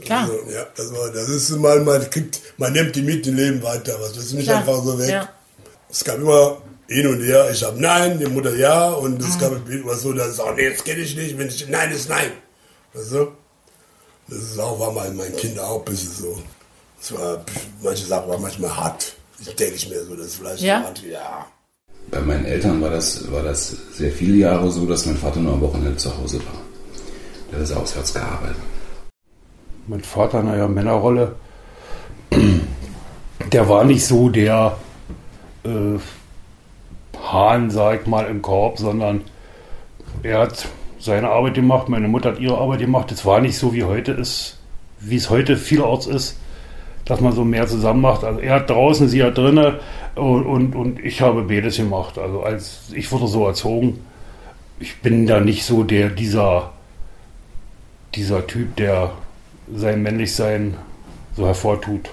[0.00, 0.22] Klar.
[0.22, 3.62] Also, ja, das war, das ist mal, man kriegt, man nimmt die mit im Leben
[3.62, 3.96] weiter.
[4.00, 4.60] Was das ist nicht Klar.
[4.60, 5.10] einfach so weg.
[5.10, 5.28] Ja.
[5.90, 6.61] Es gab immer
[6.92, 7.50] hin und her.
[7.52, 9.52] Ich habe nein, die Mutter ja und es gab
[9.84, 12.32] was so, dass auch nee, jetzt kenne ich nicht, wenn ich nein ist nein.
[12.94, 13.28] Weißt du?
[14.28, 16.42] Das ist auch war mal mein Kind auch ein bisschen so.
[16.98, 17.44] Das war
[17.82, 19.14] manche Sachen waren manchmal hart.
[19.40, 20.82] Ich denke nicht mehr so, das ist vielleicht ja?
[20.82, 21.46] hart, ja.
[22.10, 25.54] Bei meinen Eltern war das, war das sehr viele Jahre so, dass mein Vater nur
[25.54, 26.60] am Wochenende zu Hause war.
[27.50, 28.56] Der hat auswärts gearbeitet.
[29.86, 31.34] Mein Vater, naja, Männerrolle,
[33.52, 34.76] der war nicht so der
[35.64, 35.98] äh,
[37.32, 39.22] Hahn, sag ich mal, im Korb, sondern
[40.22, 40.68] er hat
[40.98, 43.10] seine Arbeit gemacht, meine Mutter hat ihre Arbeit gemacht.
[43.10, 44.58] Es war nicht so, wie heute ist,
[45.00, 46.38] wie es heute vielerorts ist,
[47.04, 48.22] dass man so mehr zusammen macht.
[48.22, 49.76] Also er hat draußen, sie hat drinnen
[50.14, 52.18] und, und, und ich habe beides gemacht.
[52.18, 54.04] Also als ich wurde so erzogen,
[54.78, 56.72] ich bin da nicht so der, dieser,
[58.14, 59.12] dieser Typ, der
[59.74, 60.76] sein Männlichsein
[61.34, 62.10] so hervortut.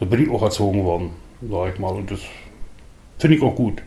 [0.00, 1.10] Da bin ich auch erzogen worden,
[1.48, 1.92] sag ich mal.
[1.92, 2.20] Und das
[3.20, 3.82] finde ich auch gut.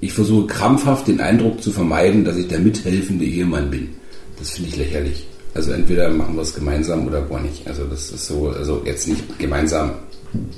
[0.00, 3.90] Ich versuche krampfhaft den Eindruck zu vermeiden, dass ich der mithelfende Ehemann bin.
[4.38, 5.26] Das finde ich lächerlich.
[5.54, 7.66] Also entweder machen wir es gemeinsam oder gar nicht.
[7.68, 9.92] Also das ist so, also jetzt nicht gemeinsam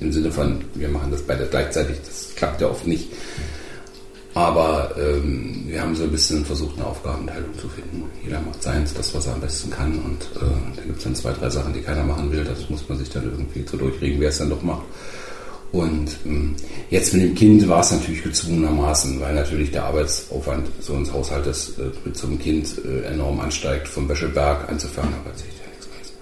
[0.01, 3.09] im Sinne von, wir machen das beide gleichzeitig, das klappt ja oft nicht.
[4.35, 8.03] Aber ähm, wir haben so ein bisschen versucht, eine Aufgabenteilung zu finden.
[8.25, 9.93] Jeder macht seins, das, was er am besten kann.
[9.99, 12.45] Und äh, da gibt es dann zwei, drei Sachen, die keiner machen will.
[12.45, 14.83] Das muss man sich dann irgendwie so durchkriegen, wer es dann doch macht.
[15.75, 16.57] Und ähm,
[16.89, 21.77] jetzt mit dem Kind war es natürlich gezwungenermaßen, weil natürlich der Arbeitsaufwand so ins Haushaltes
[21.81, 25.89] äh, mit so einem Kind äh, enorm ansteigt, vom Wäscheberg anzufangen, aber sich ja nichts
[25.89, 26.13] weiß.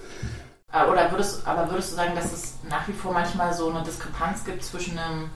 [0.73, 3.83] Äh, oder würdest, aber würdest du sagen, dass es nach wie vor manchmal so eine
[3.83, 5.29] Diskrepanz gibt zwischen einem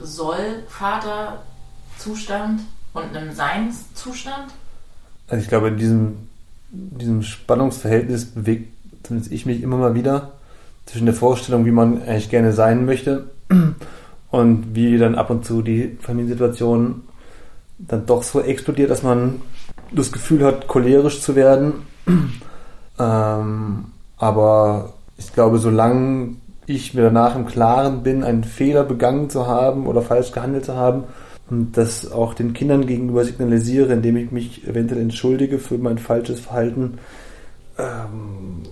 [0.00, 2.60] soll-Vater-Zustand
[2.92, 4.52] und einem Seinszustand?
[5.26, 6.28] Also ich glaube, in diesem,
[6.70, 10.37] diesem Spannungsverhältnis bewegt zumindest ich mich immer mal wieder
[10.88, 13.24] zwischen der Vorstellung, wie man eigentlich gerne sein möchte
[14.30, 17.02] und wie dann ab und zu die Familiensituation
[17.78, 19.42] dann doch so explodiert, dass man
[19.92, 21.74] das Gefühl hat, cholerisch zu werden.
[22.98, 23.84] ähm,
[24.16, 29.86] aber ich glaube, solange ich mir danach im Klaren bin, einen Fehler begangen zu haben
[29.86, 31.04] oder falsch gehandelt zu haben
[31.50, 36.40] und das auch den Kindern gegenüber signalisiere, indem ich mich eventuell entschuldige für mein falsches
[36.40, 36.98] Verhalten,
[37.78, 38.62] ähm,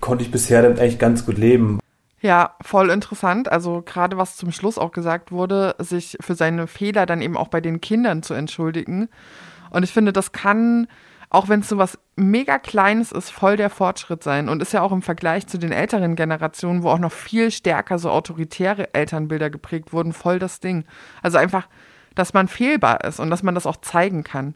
[0.00, 1.78] konnte ich bisher damit eigentlich ganz gut leben.
[2.20, 3.50] Ja, voll interessant.
[3.50, 7.48] Also gerade was zum Schluss auch gesagt wurde, sich für seine Fehler dann eben auch
[7.48, 9.08] bei den Kindern zu entschuldigen.
[9.70, 10.88] Und ich finde, das kann
[11.30, 14.48] auch wenn es so was mega Kleines ist, voll der Fortschritt sein.
[14.48, 17.98] Und ist ja auch im Vergleich zu den älteren Generationen, wo auch noch viel stärker
[17.98, 20.84] so autoritäre Elternbilder geprägt wurden, voll das Ding.
[21.22, 21.68] Also einfach,
[22.14, 24.54] dass man fehlbar ist und dass man das auch zeigen kann.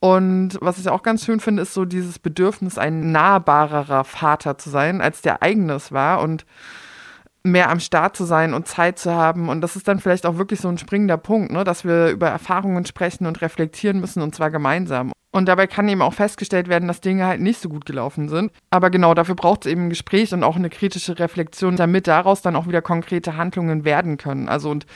[0.00, 4.70] Und was ich auch ganz schön finde, ist so dieses Bedürfnis, ein nahbarerer Vater zu
[4.70, 6.46] sein, als der eigenes war und
[7.42, 9.48] mehr am Start zu sein und Zeit zu haben.
[9.48, 11.64] Und das ist dann vielleicht auch wirklich so ein springender Punkt, ne?
[11.64, 15.12] dass wir über Erfahrungen sprechen und reflektieren müssen und zwar gemeinsam.
[15.32, 18.50] Und dabei kann eben auch festgestellt werden, dass Dinge halt nicht so gut gelaufen sind.
[18.70, 22.42] Aber genau dafür braucht es eben ein Gespräch und auch eine kritische Reflexion, damit daraus
[22.42, 24.48] dann auch wieder konkrete Handlungen werden können.
[24.48, 24.86] Also und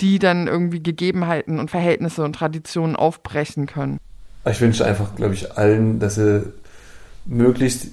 [0.00, 3.98] die dann irgendwie Gegebenheiten und Verhältnisse und Traditionen aufbrechen können.
[4.46, 6.52] Ich wünsche einfach, glaube ich, allen, dass sie
[7.24, 7.86] möglichst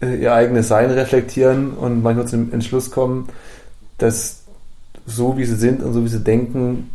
[0.00, 3.28] äh, ihr eigenes Sein reflektieren und manchmal zum Entschluss kommen,
[3.98, 4.44] dass
[5.06, 6.90] so wie sie sind und so wie sie denken,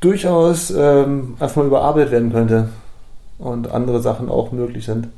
[0.00, 2.68] durchaus ähm, einfach mal überarbeitet werden könnte
[3.38, 5.08] und andere Sachen auch möglich sind.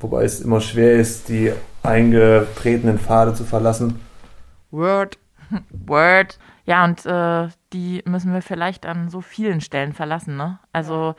[0.00, 4.00] Wobei es immer schwer ist, die eingetretenen Pfade zu verlassen.
[4.70, 5.18] Word.
[5.70, 6.38] Word.
[6.66, 10.36] Ja, und äh, die müssen wir vielleicht an so vielen Stellen verlassen.
[10.36, 10.58] Ne?
[10.72, 11.14] Also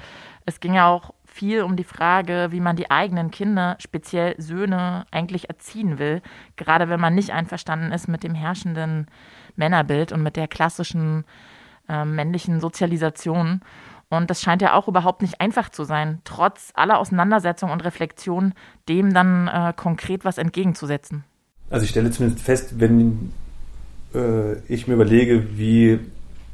[0.46, 5.06] es ging ja auch viel um die Frage, wie man die eigenen Kinder, speziell Söhne,
[5.12, 6.22] eigentlich erziehen will,
[6.56, 9.08] gerade wenn man nicht einverstanden ist mit dem herrschenden
[9.56, 11.26] Männerbild und mit der klassischen
[11.90, 13.62] äh, männlichen Sozialisation.
[14.10, 18.54] Und das scheint ja auch überhaupt nicht einfach zu sein, trotz aller Auseinandersetzungen und Reflexionen,
[18.88, 21.24] dem dann äh, konkret was entgegenzusetzen.
[21.70, 23.34] Also ich stelle zumindest fest, wenn
[24.16, 26.00] äh, ich mir überlege, wie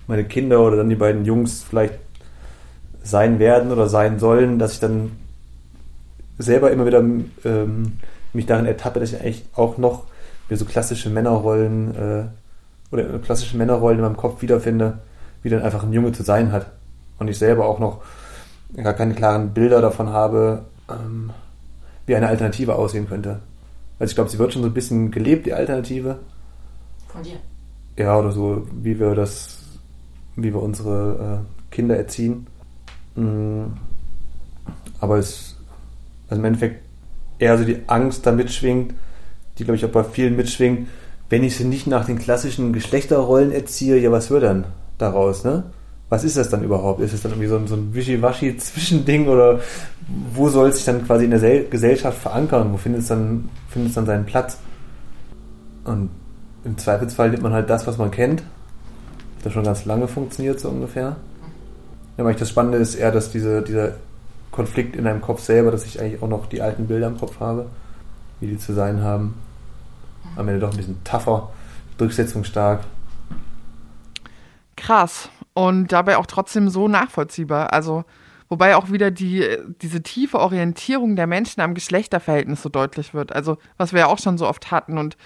[0.08, 1.94] meine Kinder oder dann die beiden Jungs vielleicht
[3.04, 5.12] sein werden oder sein sollen, dass ich dann
[6.38, 7.94] selber immer wieder ähm,
[8.34, 10.06] mich darin ertappe, dass ich eigentlich auch noch
[10.50, 12.24] mir so klassische Männerrollen äh,
[12.94, 15.00] oder klassische Männerrollen in meinem Kopf wiederfinde
[15.44, 16.68] wie dann einfach ein Junge zu sein hat.
[17.20, 18.02] Und ich selber auch noch
[18.76, 21.32] gar keine klaren Bilder davon habe, ähm,
[22.06, 23.40] wie eine Alternative aussehen könnte.
[24.00, 26.20] Also ich glaube, sie wird schon so ein bisschen gelebt, die Alternative.
[27.08, 27.38] Von dir?
[27.98, 29.60] Ja, oder so, wie wir das,
[30.36, 32.48] wie wir unsere äh, Kinder erziehen.
[33.16, 33.74] Mhm.
[35.00, 35.58] Aber es,
[36.30, 36.84] also im Endeffekt
[37.40, 38.94] eher so die Angst da mitschwingt,
[39.58, 40.88] die glaube ich auch bei vielen mitschwingt,
[41.30, 44.66] wenn ich sie nicht nach den klassischen Geschlechterrollen erziehe, ja, was wird dann?
[45.02, 45.64] daraus, ne?
[46.10, 47.00] Was ist das dann überhaupt?
[47.00, 49.62] Ist es dann irgendwie so ein, so ein Wischiwaschi-Zwischending oder
[50.34, 52.74] wo soll es sich dann quasi in der Sel Gesellschaft verankern?
[52.74, 54.58] Wo findet es dann, findet es dann seinen Platz?
[55.86, 56.10] Und
[56.64, 58.44] im Zweifelsfall nimmt man halt das, was man kennt.
[59.44, 61.16] Das schon ganz lange funktioniert, so ungefähr.
[62.18, 63.96] Ja, aber das Spannende ist eher, dass diese, dieser
[64.52, 67.40] Konflikt in deinem Kopf selber, dass ich eigentlich auch noch die alten Bilder im Kopf
[67.40, 67.68] habe,
[68.40, 69.36] wie die zu sein haben.
[70.36, 71.50] Am Ende doch ein bisschen tougher,
[71.98, 72.82] durchsetzungsstark.
[74.76, 75.30] Krass.
[75.54, 77.74] Und dabei auch trotzdem so nachvollziehbar.
[77.74, 78.04] Also,
[78.50, 83.34] wobei auch wieder die, diese tiefe Orientierung der Menschen am Geschlechterverhältnis so deutlich wird.
[83.34, 84.98] Also, was wir ja auch schon so oft hatten.
[84.98, 85.18] Und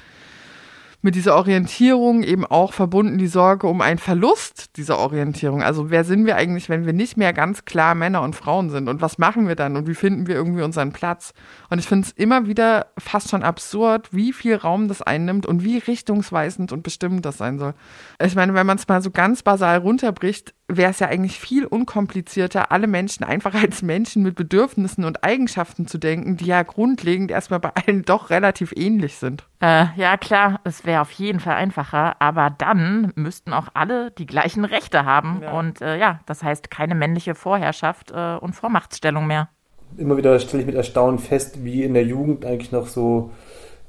[1.06, 5.62] mit dieser Orientierung eben auch verbunden die Sorge um einen Verlust dieser Orientierung.
[5.62, 8.90] Also wer sind wir eigentlich, wenn wir nicht mehr ganz klar Männer und Frauen sind?
[8.90, 9.78] Und was machen wir dann?
[9.78, 11.34] Und wie finden wir irgendwie unseren Platz?
[11.70, 15.64] Und ich finde es immer wieder fast schon absurd, wie viel Raum das einnimmt und
[15.64, 17.76] wie richtungsweisend und bestimmend das sein soll.
[18.20, 21.66] Ich meine, wenn man es mal so ganz basal runterbricht, wäre es ja eigentlich viel
[21.66, 27.32] unkomplizierter, alle Menschen einfach als Menschen mit Bedürfnissen und Eigenschaften zu denken, die ja grundlegend
[27.32, 29.46] erstmal bei allen doch relativ ähnlich sind.
[29.62, 34.26] Äh, ja, klar, es wäre auf jeden Fall einfacher, aber dann müssten auch alle die
[34.26, 35.42] gleichen Rechte haben.
[35.44, 35.52] Ja.
[35.52, 39.50] Und äh, ja, das heißt keine männliche Vorherrschaft äh, und Vormachtstellung mehr.
[39.98, 43.32] Immer wieder stelle ich mit Erstaunen fest, wie in der Jugend eigentlich noch so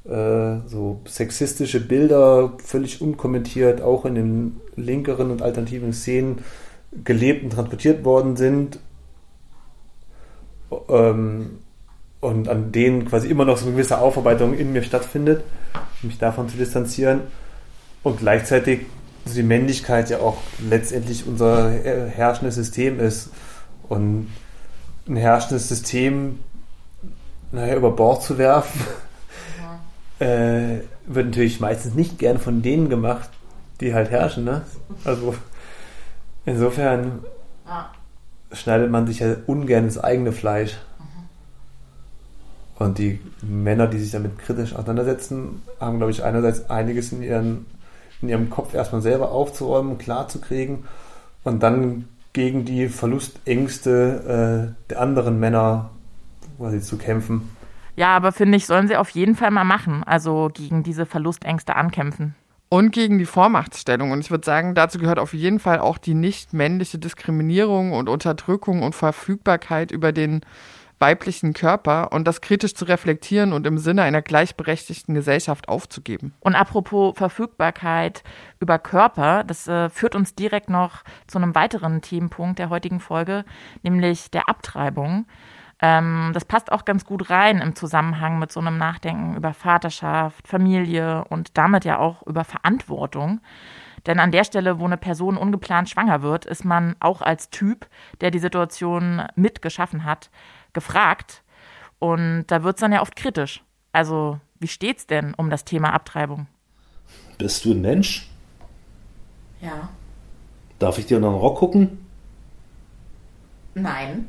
[0.08, 6.38] äh, so sexistische Bilder völlig unkommentiert auch in den linkeren und alternativen Szenen
[7.04, 8.78] gelebt und transportiert worden sind
[10.88, 11.58] ähm,
[12.20, 15.44] und an denen quasi immer noch so eine gewisse Aufarbeitung in mir stattfindet,
[16.02, 17.22] mich davon zu distanzieren
[18.02, 18.80] und gleichzeitig
[19.24, 23.30] die Männlichkeit ja auch letztendlich unser herrschendes System ist
[23.88, 24.28] und
[25.08, 26.38] ein herrschendes System
[27.52, 28.80] naja, über Bord zu werfen,
[30.20, 30.26] ja.
[30.26, 33.30] äh, wird natürlich meistens nicht gern von denen gemacht,
[33.80, 34.44] die halt herrschen.
[34.44, 34.62] Ne?
[35.04, 35.34] Also
[36.46, 37.24] Insofern
[37.66, 37.90] ja.
[38.52, 40.76] schneidet man sich ja ungern ins eigene Fleisch.
[40.98, 42.84] Mhm.
[42.86, 47.66] Und die Männer, die sich damit kritisch auseinandersetzen, haben, glaube ich, einerseits einiges in, ihren,
[48.22, 50.84] in ihrem Kopf erstmal selber aufzuräumen, klarzukriegen
[51.42, 55.90] und dann gegen die Verlustängste äh, der anderen Männer
[56.58, 57.50] quasi zu kämpfen.
[57.96, 60.04] Ja, aber finde ich, sollen sie auf jeden Fall mal machen.
[60.04, 62.34] Also gegen diese Verlustängste ankämpfen
[62.68, 64.10] und gegen die Vormachtstellung.
[64.10, 68.08] Und ich würde sagen, dazu gehört auf jeden Fall auch die nicht männliche Diskriminierung und
[68.08, 70.40] Unterdrückung und Verfügbarkeit über den
[70.98, 76.32] weiblichen Körper und das kritisch zu reflektieren und im Sinne einer gleichberechtigten Gesellschaft aufzugeben.
[76.40, 78.22] Und apropos Verfügbarkeit
[78.60, 83.44] über Körper, das äh, führt uns direkt noch zu einem weiteren Themenpunkt der heutigen Folge,
[83.82, 85.26] nämlich der Abtreibung.
[85.80, 90.48] Ähm, das passt auch ganz gut rein im Zusammenhang mit so einem Nachdenken über Vaterschaft,
[90.48, 93.40] Familie und damit ja auch über Verantwortung.
[94.06, 97.88] Denn an der Stelle, wo eine Person ungeplant schwanger wird, ist man auch als Typ,
[98.20, 100.30] der die Situation mitgeschaffen hat,
[100.72, 101.42] gefragt.
[101.98, 103.62] Und da wird es dann ja oft kritisch.
[103.92, 106.46] Also, wie steht's denn um das Thema Abtreibung?
[107.36, 108.30] Bist du ein Mensch?
[109.60, 109.88] Ja.
[110.78, 112.06] Darf ich dir noch einen Rock gucken?
[113.74, 114.28] Nein.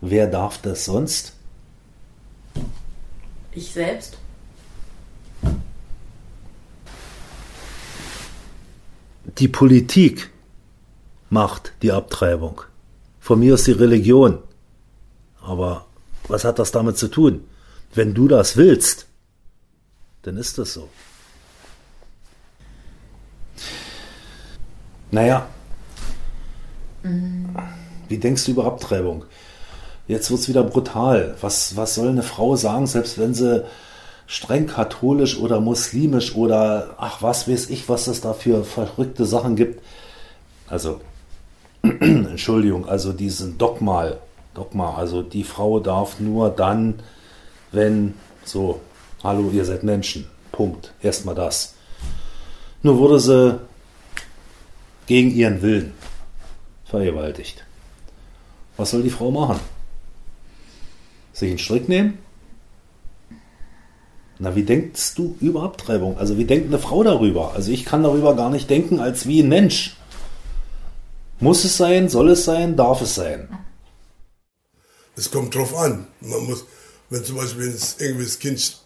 [0.00, 1.32] Wer darf das sonst?
[3.52, 4.16] Ich selbst.
[9.38, 10.30] Die Politik
[11.30, 12.62] macht die Abtreibung.
[13.20, 14.38] Von mir ist die Religion.
[15.40, 15.86] Aber
[16.28, 17.44] was hat das damit zu tun?
[17.94, 19.06] Wenn du das willst,
[20.22, 20.88] dann ist das so.
[25.10, 25.48] Naja.
[27.02, 27.56] Mhm.
[28.08, 29.24] Wie denkst du über Abtreibung?
[30.08, 31.36] Jetzt wird es wieder brutal.
[31.42, 33.64] Was, was soll eine Frau sagen, selbst wenn sie
[34.26, 39.54] streng katholisch oder muslimisch oder ach, was weiß ich, was es da für verrückte Sachen
[39.54, 39.82] gibt.
[40.66, 41.00] Also,
[41.82, 44.18] Entschuldigung, also diesen Dogmal,
[44.54, 46.94] Dogma, also die Frau darf nur dann,
[47.70, 48.80] wenn so,
[49.22, 50.26] hallo, ihr seid Menschen.
[50.52, 50.92] Punkt.
[51.02, 51.74] Erstmal das.
[52.82, 53.60] Nur wurde sie
[55.06, 55.92] gegen ihren Willen
[56.86, 57.64] vergewaltigt.
[58.76, 59.60] Was soll die Frau machen?
[61.38, 62.18] Sich einen Strick nehmen?
[64.40, 66.18] Na, wie denkst du über Abtreibung?
[66.18, 67.54] Also wie denkt eine Frau darüber?
[67.54, 69.96] Also ich kann darüber gar nicht denken als wie ein Mensch.
[71.38, 72.08] Muss es sein?
[72.08, 72.76] Soll es sein?
[72.76, 73.48] Darf es sein?
[75.14, 76.08] Es kommt drauf an.
[76.20, 76.64] Man muss,
[77.08, 78.76] wenn zum Beispiel irgendwie das Kind,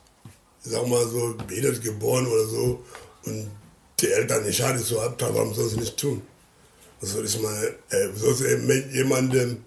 [0.61, 2.85] sag mal so, behindert geboren oder so
[3.25, 3.51] und
[3.99, 6.21] die Eltern nicht haben, so abtreiben, warum soll sie nicht tun?
[7.01, 8.47] Was soll ich mal, äh, soll sie
[8.93, 9.65] jemandem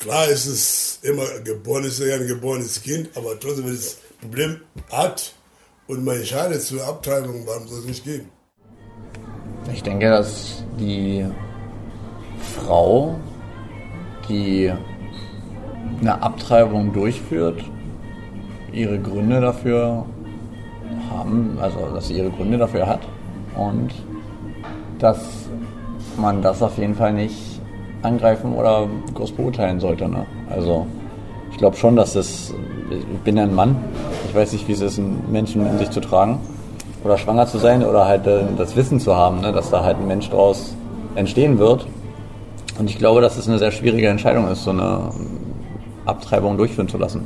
[0.00, 4.30] Klar ist es immer geboren, ist ja ein geborenes Kind, aber trotzdem, wenn es ein
[4.30, 4.60] Problem
[4.90, 5.34] hat
[5.88, 8.30] und man entscheidet zur Abtreibung, warum soll es nicht geben?
[9.70, 11.26] Ich denke, dass die
[12.56, 13.20] Frau,
[14.26, 14.72] die
[16.00, 17.62] eine Abtreibung durchführt,
[18.72, 20.06] ihre Gründe dafür
[21.10, 23.06] haben, also dass sie ihre Gründe dafür hat
[23.54, 23.90] und
[24.98, 25.20] dass
[26.16, 27.49] man das auf jeden Fall nicht
[28.02, 30.08] angreifen oder groß beurteilen sollte.
[30.08, 30.26] Ne?
[30.48, 30.86] Also
[31.50, 32.54] ich glaube schon, dass das,
[32.90, 33.76] ich bin ja ein Mann,
[34.28, 36.38] ich weiß nicht, wie es ist, einen Menschen in sich zu tragen
[37.04, 39.98] oder schwanger zu sein oder halt äh, das Wissen zu haben, ne, dass da halt
[39.98, 40.74] ein Mensch draus
[41.14, 41.86] entstehen wird.
[42.78, 45.10] Und ich glaube, dass es eine sehr schwierige Entscheidung ist, so eine
[46.06, 47.22] Abtreibung durchführen zu lassen.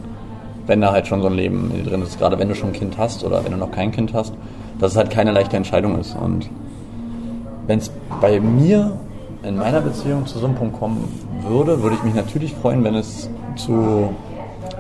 [0.66, 2.96] Wenn da halt schon so ein Leben drin ist, gerade wenn du schon ein Kind
[2.98, 4.32] hast oder wenn du noch kein Kind hast,
[4.78, 6.16] dass es halt keine leichte Entscheidung ist.
[6.16, 6.48] Und
[7.66, 8.98] wenn es bei mir
[9.46, 11.09] in meiner Beziehung zu so einem Punkt kommen
[11.46, 14.14] würde, würde ich mich natürlich freuen, wenn es zu,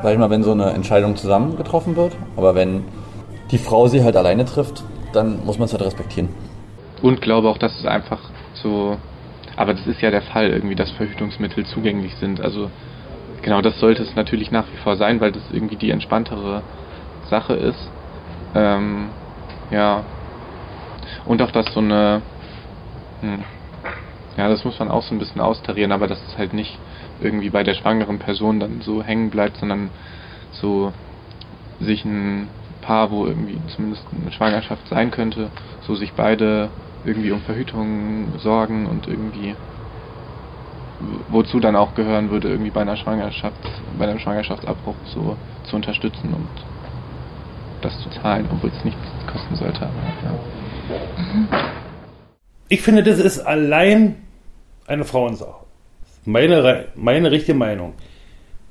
[0.02, 2.16] sag ich mal, wenn so eine Entscheidung zusammen getroffen wird.
[2.36, 2.84] Aber wenn
[3.50, 6.28] die Frau sie halt alleine trifft, dann muss man es halt respektieren.
[7.02, 8.20] Und glaube auch, dass es einfach
[8.54, 8.96] so,
[9.56, 12.40] aber das ist ja der Fall, irgendwie, dass Verhütungsmittel zugänglich sind.
[12.40, 12.70] Also
[13.42, 16.62] genau das sollte es natürlich nach wie vor sein, weil das irgendwie die entspanntere
[17.28, 17.90] Sache ist.
[18.54, 19.08] Ähm,
[19.70, 20.02] ja.
[21.26, 22.22] Und auch, dass so eine,
[23.20, 23.44] hm,
[24.36, 26.78] ja, das muss man auch so ein bisschen austarieren, aber dass es halt nicht
[27.20, 29.90] irgendwie bei der schwangeren Person dann so hängen bleibt, sondern
[30.52, 30.92] so
[31.80, 32.48] sich ein
[32.82, 35.50] Paar, wo irgendwie zumindest eine Schwangerschaft sein könnte,
[35.86, 36.68] so sich beide
[37.04, 39.54] irgendwie um Verhütung sorgen und irgendwie
[41.28, 43.56] wozu dann auch gehören würde, irgendwie bei einer Schwangerschaft,
[43.98, 46.48] bei einem Schwangerschaftsabbruch so zu unterstützen und
[47.82, 49.80] das zu zahlen, obwohl es nichts kosten sollte.
[49.82, 51.60] Ja.
[52.68, 54.23] Ich finde, das ist allein
[54.86, 55.64] eine Frauensache.
[56.24, 57.94] Meine, meine richtige Meinung.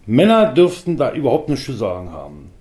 [0.05, 2.51] Männer dürften da überhaupt nichts zu sagen haben.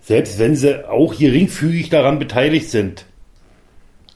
[0.00, 3.06] Selbst wenn sie auch geringfügig daran beteiligt sind.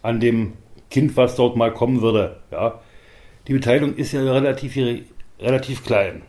[0.03, 0.55] An dem
[0.91, 2.37] Kind, was dort mal kommen würde.
[2.51, 2.81] Ja.
[3.47, 4.77] Die Beteiligung ist ja relativ,
[5.39, 6.23] relativ klein.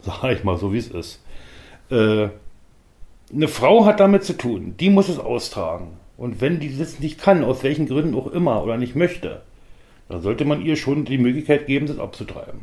[0.00, 1.22] Sag ich mal so, wie es ist.
[1.90, 2.28] Äh,
[3.32, 4.74] eine Frau hat damit zu tun.
[4.78, 5.98] Die muss es austragen.
[6.16, 9.42] Und wenn die das nicht kann, aus welchen Gründen auch immer, oder nicht möchte,
[10.08, 12.60] dann sollte man ihr schon die Möglichkeit geben, das abzutreiben.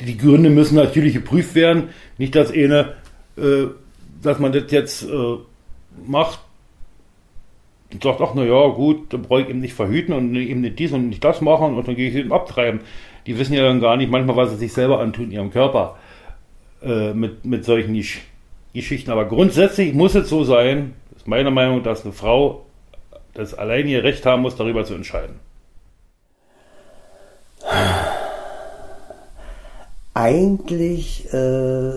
[0.00, 1.90] Die Gründe müssen natürlich geprüft werden.
[2.18, 2.94] Nicht, dass eine,
[3.36, 3.66] äh,
[4.22, 5.36] dass man das jetzt äh,
[6.06, 6.40] macht
[7.92, 10.78] und sagt, ach na ja, gut, dann brauche ich eben nicht verhüten und eben nicht
[10.78, 12.80] dies und nicht das machen und dann gehe ich eben abtreiben.
[13.26, 15.98] Die wissen ja dann gar nicht manchmal, was sie sich selber antun ihrem Körper
[16.82, 18.00] äh, mit, mit solchen
[18.72, 19.10] Geschichten.
[19.10, 22.66] Aber grundsätzlich muss es so sein, ist meine Meinung, dass eine Frau
[23.34, 25.36] das allein ihr Recht haben muss, darüber zu entscheiden.
[30.20, 31.92] Eigentlich äh,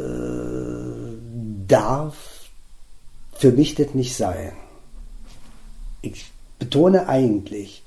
[1.68, 2.16] darf
[3.34, 4.54] für mich das nicht sein.
[6.02, 7.84] Ich betone eigentlich.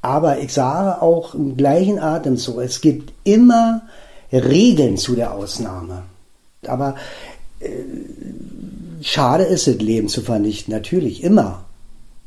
[0.00, 3.82] Aber ich sage auch im gleichen Atemzug, es gibt immer
[4.32, 6.04] Regeln zu der Ausnahme.
[6.66, 6.94] Aber
[7.60, 7.68] äh,
[9.02, 11.66] schade ist es, Leben zu vernichten, natürlich, immer.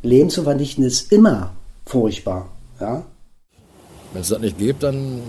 [0.03, 1.53] Leben zu vernichten ist immer
[1.87, 2.49] furchtbar.
[2.79, 3.03] Ja?
[4.13, 5.23] Wenn es das nicht gibt, dann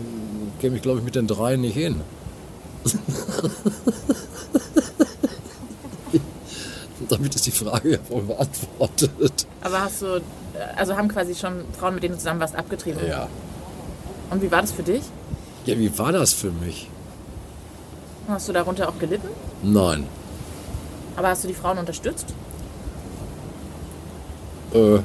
[0.60, 1.96] käme ich, glaube ich, mit den dreien nicht hin.
[7.08, 9.46] Damit ist die Frage ja wohl beantwortet.
[9.62, 10.20] Aber hast du,
[10.76, 13.00] also haben quasi schon Frauen, mit denen du zusammen warst, abgetrieben?
[13.06, 13.28] Ja.
[14.30, 15.02] Und wie war das für dich?
[15.64, 16.88] Ja, wie war das für mich?
[18.28, 19.28] Hast du darunter auch gelitten?
[19.62, 20.06] Nein.
[21.16, 22.26] Aber hast du die Frauen unterstützt?
[24.74, 24.98] Äh,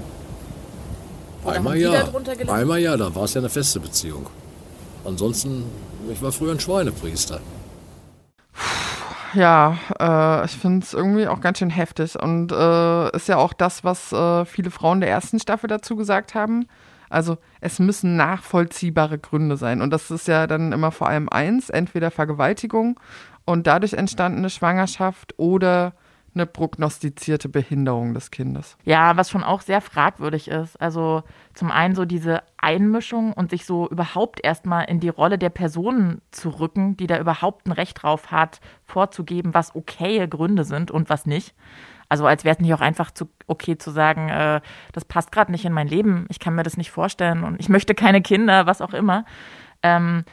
[1.46, 2.10] einmal ja.
[2.48, 4.28] Einmal ja, da war es ja eine feste Beziehung.
[5.06, 5.63] Ansonsten,
[6.12, 7.39] ich war früher ein Schweinepriester.
[9.34, 13.54] Ja, äh, ich finde es irgendwie auch ganz schön heftig und äh, ist ja auch
[13.54, 16.67] das, was äh, viele Frauen der ersten Staffel dazu gesagt haben.
[17.10, 21.69] Also es müssen nachvollziehbare Gründe sein und das ist ja dann immer vor allem eins,
[21.69, 23.00] entweder Vergewaltigung
[23.46, 25.93] und dadurch entstandene Schwangerschaft oder
[26.36, 28.78] eine prognostizierte Behinderung des Kindes.
[28.84, 30.80] Ja, was schon auch sehr fragwürdig ist.
[30.82, 35.50] Also zum einen so diese Einmischung und sich so überhaupt erstmal in die Rolle der
[35.50, 40.91] Person zu rücken, die da überhaupt ein Recht drauf hat, vorzugeben, was okaye Gründe sind
[40.91, 41.54] und was nicht.
[42.10, 45.52] Also als wäre es nicht auch einfach zu okay zu sagen, äh, das passt gerade
[45.52, 48.66] nicht in mein Leben, ich kann mir das nicht vorstellen und ich möchte keine Kinder,
[48.66, 49.26] was auch immer.
[49.82, 50.24] Ähm,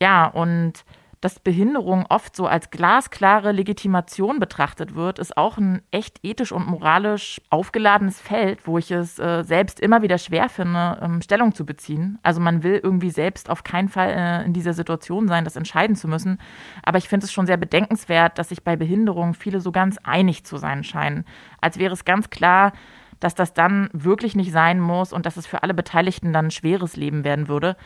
[0.00, 0.84] ja, und
[1.20, 6.66] dass Behinderung oft so als glasklare Legitimation betrachtet wird, ist auch ein echt ethisch und
[6.68, 11.66] moralisch aufgeladenes Feld, wo ich es äh, selbst immer wieder schwer finde, ähm, Stellung zu
[11.66, 12.18] beziehen.
[12.22, 15.96] Also man will irgendwie selbst auf keinen Fall äh, in dieser Situation sein, das entscheiden
[15.96, 16.38] zu müssen.
[16.84, 20.44] Aber ich finde es schon sehr bedenkenswert, dass sich bei Behinderung viele so ganz einig
[20.44, 21.24] zu sein scheinen.
[21.60, 22.72] Als wäre es ganz klar,
[23.20, 26.50] dass das dann wirklich nicht sein muss und dass es für alle Beteiligten dann ein
[26.50, 27.76] schweres Leben werden würde.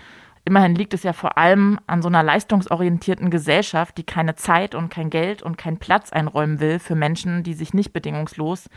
[0.44, 4.88] Immerhin liegt es ja vor allem an so einer leistungsorientierten Gesellschaft, die keine Zeit und
[4.88, 8.68] kein Geld und keinen Platz einräumen will für Menschen, die sich nicht bedingungslos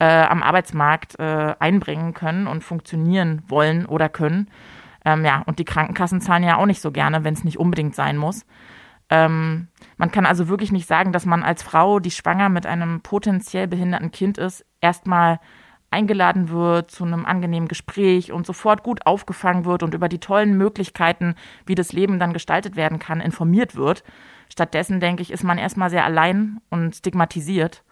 [0.00, 4.50] äh, am Arbeitsmarkt äh, einbringen können und funktionieren wollen oder können.
[5.04, 7.94] Ähm, ja, und die Krankenkassen zahlen ja auch nicht so gerne, wenn es nicht unbedingt
[7.94, 8.44] sein muss.
[9.10, 13.00] Ähm, man kann also wirklich nicht sagen, dass man als Frau, die schwanger mit einem
[13.00, 15.38] potenziell behinderten Kind ist, erstmal
[15.90, 20.56] eingeladen wird zu einem angenehmen Gespräch und sofort gut aufgefangen wird und über die tollen
[20.56, 21.34] Möglichkeiten,
[21.66, 24.04] wie das Leben dann gestaltet werden kann, informiert wird.
[24.48, 27.82] Stattdessen, denke ich, ist man erstmal sehr allein und stigmatisiert.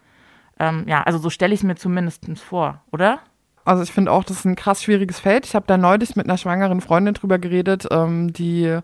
[0.59, 3.21] Ähm, ja, also so stelle ich es mir zumindest vor, oder?
[3.65, 5.45] Also ich finde auch, das ist ein krass schwieriges Feld.
[5.45, 8.79] Ich habe da neulich mit einer schwangeren Freundin drüber geredet, ähm, die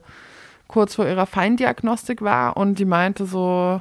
[0.68, 3.80] kurz vor ihrer Feindiagnostik war und die meinte so,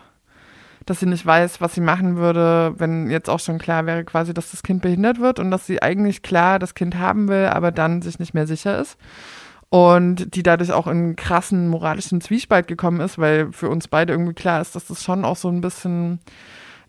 [0.86, 4.34] dass sie nicht weiß, was sie machen würde, wenn jetzt auch schon klar wäre, quasi,
[4.34, 7.72] dass das Kind behindert wird und dass sie eigentlich klar das Kind haben will, aber
[7.72, 8.98] dann sich nicht mehr sicher ist.
[9.70, 14.36] Und die dadurch auch in krassen moralischen Zwiespalt gekommen ist, weil für uns beide irgendwie
[14.36, 16.20] klar ist, dass das schon auch so ein bisschen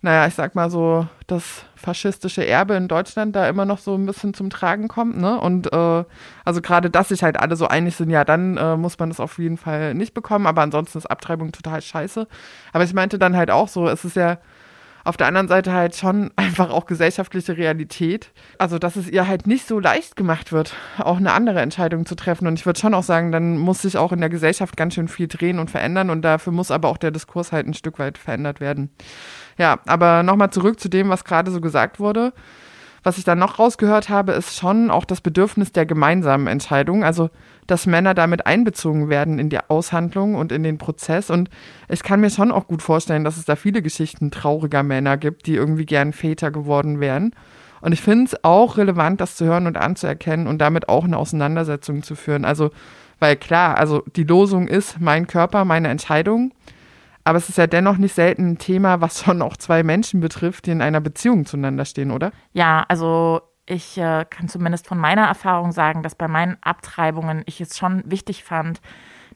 [0.04, 4.04] naja, ich sag mal so, das faschistische Erbe in Deutschland da immer noch so ein
[4.04, 5.40] bisschen zum Tragen kommt, ne?
[5.40, 6.04] Und äh,
[6.44, 9.18] also gerade, dass sich halt alle so einig sind, ja, dann äh, muss man das
[9.18, 12.28] auf jeden Fall nicht bekommen, aber ansonsten ist Abtreibung total scheiße.
[12.74, 14.36] Aber ich meinte dann halt auch so, es ist ja
[15.04, 18.30] auf der anderen Seite halt schon einfach auch gesellschaftliche Realität.
[18.58, 22.14] Also, dass es ihr halt nicht so leicht gemacht wird, auch eine andere Entscheidung zu
[22.14, 22.46] treffen.
[22.46, 25.08] Und ich würde schon auch sagen, dann muss sich auch in der Gesellschaft ganz schön
[25.08, 26.10] viel drehen und verändern.
[26.10, 28.90] Und dafür muss aber auch der Diskurs halt ein Stück weit verändert werden.
[29.58, 32.32] Ja, aber nochmal zurück zu dem, was gerade so gesagt wurde.
[33.04, 37.04] Was ich dann noch rausgehört habe, ist schon auch das Bedürfnis der gemeinsamen Entscheidung.
[37.04, 37.28] Also,
[37.66, 41.28] dass Männer damit einbezogen werden in die Aushandlung und in den Prozess.
[41.28, 41.50] Und
[41.88, 45.46] ich kann mir schon auch gut vorstellen, dass es da viele Geschichten trauriger Männer gibt,
[45.46, 47.34] die irgendwie gern Väter geworden wären.
[47.82, 51.18] Und ich finde es auch relevant, das zu hören und anzuerkennen und damit auch eine
[51.18, 52.46] Auseinandersetzung zu führen.
[52.46, 52.70] Also,
[53.18, 56.52] weil klar, also die Losung ist mein Körper, meine Entscheidung.
[57.24, 60.66] Aber es ist ja dennoch nicht selten ein Thema, was schon auch zwei Menschen betrifft,
[60.66, 62.32] die in einer Beziehung zueinander stehen, oder?
[62.52, 67.62] Ja, also ich äh, kann zumindest von meiner Erfahrung sagen, dass bei meinen Abtreibungen ich
[67.62, 68.80] es schon wichtig fand,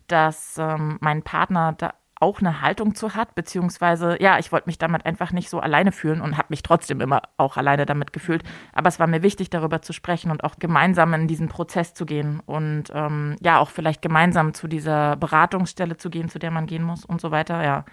[0.06, 4.78] dass ähm, mein Partner da auch eine Haltung zu hat, beziehungsweise ja, ich wollte mich
[4.78, 8.42] damit einfach nicht so alleine fühlen und habe mich trotzdem immer auch alleine damit gefühlt.
[8.72, 12.06] Aber es war mir wichtig, darüber zu sprechen und auch gemeinsam in diesen Prozess zu
[12.06, 16.66] gehen und ähm, ja, auch vielleicht gemeinsam zu dieser Beratungsstelle zu gehen, zu der man
[16.66, 17.84] gehen muss und so weiter, ja.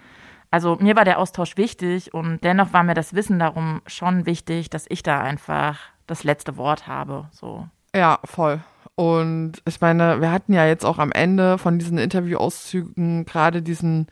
[0.51, 4.69] Also mir war der Austausch wichtig und dennoch war mir das Wissen darum schon wichtig,
[4.69, 7.27] dass ich da einfach das letzte Wort habe.
[7.31, 7.67] So.
[7.93, 8.61] Ja, voll.
[8.95, 14.07] Und ich meine, wir hatten ja jetzt auch am Ende von diesen Interviewauszügen gerade diesen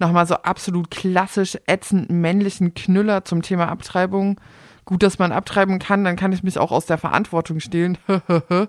[0.00, 4.40] nochmal so absolut klassisch ätzenden männlichen Knüller zum Thema Abtreibung.
[4.84, 7.96] Gut, dass man abtreiben kann, dann kann ich mich auch aus der Verantwortung stehlen.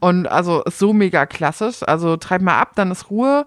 [0.00, 1.82] Und also ist so mega klassisch.
[1.82, 3.46] Also treib mal ab, dann ist Ruhe.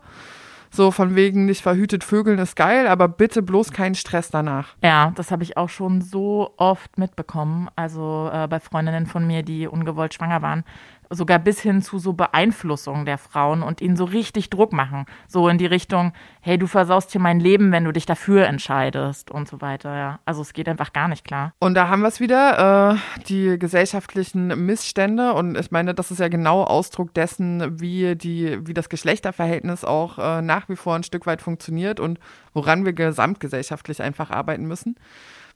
[0.72, 4.76] So von wegen nicht verhütet Vögeln ist geil, aber bitte bloß keinen Stress danach.
[4.84, 7.70] Ja, das habe ich auch schon so oft mitbekommen.
[7.76, 10.64] Also äh, bei Freundinnen von mir, die ungewollt schwanger waren,
[11.10, 15.06] sogar bis hin zu so Beeinflussung der Frauen und ihnen so richtig Druck machen.
[15.28, 19.32] So in die Richtung, hey, du versaust hier mein Leben, wenn du dich dafür entscheidest
[19.32, 19.96] und so weiter.
[19.96, 20.20] Ja.
[20.26, 21.54] Also es geht einfach gar nicht klar.
[21.60, 25.34] Und da haben wir es wieder, äh, die gesellschaftlichen Missstände.
[25.34, 30.20] Und ich meine, das ist ja genau Ausdruck dessen, wie, die, wie das Geschlechterverhältnis auch
[30.20, 32.20] äh, nach wie vor ein Stück weit funktioniert und
[32.54, 34.96] woran wir gesamtgesellschaftlich einfach arbeiten müssen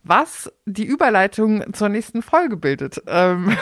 [0.03, 3.01] was die Überleitung zur nächsten Folge bildet.
[3.07, 3.57] Ähm,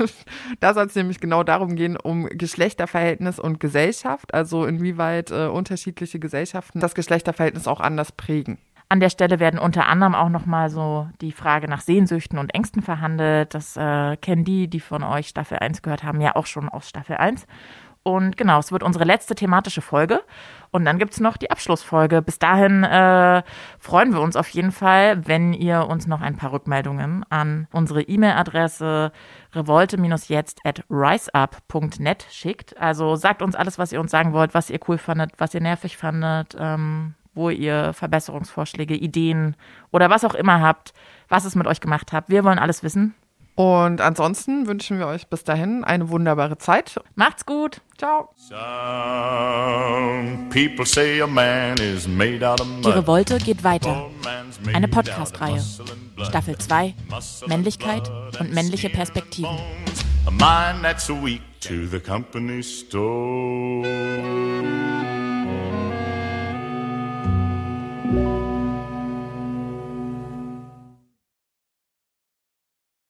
[0.60, 6.18] da soll es nämlich genau darum gehen, um Geschlechterverhältnis und Gesellschaft, also inwieweit äh, unterschiedliche
[6.18, 8.58] Gesellschaften das Geschlechterverhältnis auch anders prägen.
[8.88, 12.82] An der Stelle werden unter anderem auch nochmal so die Frage nach Sehnsüchten und Ängsten
[12.82, 13.54] verhandelt.
[13.54, 16.88] Das äh, kennen die, die von euch Staffel 1 gehört haben, ja auch schon aus
[16.88, 17.46] Staffel 1.
[18.04, 20.22] Und genau, es wird unsere letzte thematische Folge.
[20.70, 22.20] Und dann gibt's noch die Abschlussfolge.
[22.20, 23.42] Bis dahin äh,
[23.78, 28.02] freuen wir uns auf jeden Fall, wenn ihr uns noch ein paar Rückmeldungen an unsere
[28.02, 29.10] E-Mail-Adresse
[29.54, 32.76] revolte-jetzt at riseup.net schickt.
[32.78, 35.62] Also sagt uns alles, was ihr uns sagen wollt, was ihr cool fandet, was ihr
[35.62, 39.56] nervig fandet, ähm, wo ihr Verbesserungsvorschläge, Ideen
[39.92, 40.92] oder was auch immer habt,
[41.28, 42.28] was es mit euch gemacht habt.
[42.28, 43.14] Wir wollen alles wissen.
[43.56, 47.00] Und ansonsten wünschen wir euch bis dahin eine wunderbare Zeit.
[47.14, 47.80] Macht's gut.
[47.96, 48.30] Ciao.
[50.50, 50.68] Die
[52.90, 54.10] Revolte geht weiter.
[54.72, 55.62] Eine Podcast-Reihe.
[56.22, 56.94] Staffel 2.
[57.46, 59.56] Männlichkeit und männliche Perspektiven.
[60.26, 63.84] A mind that's weak to the company store.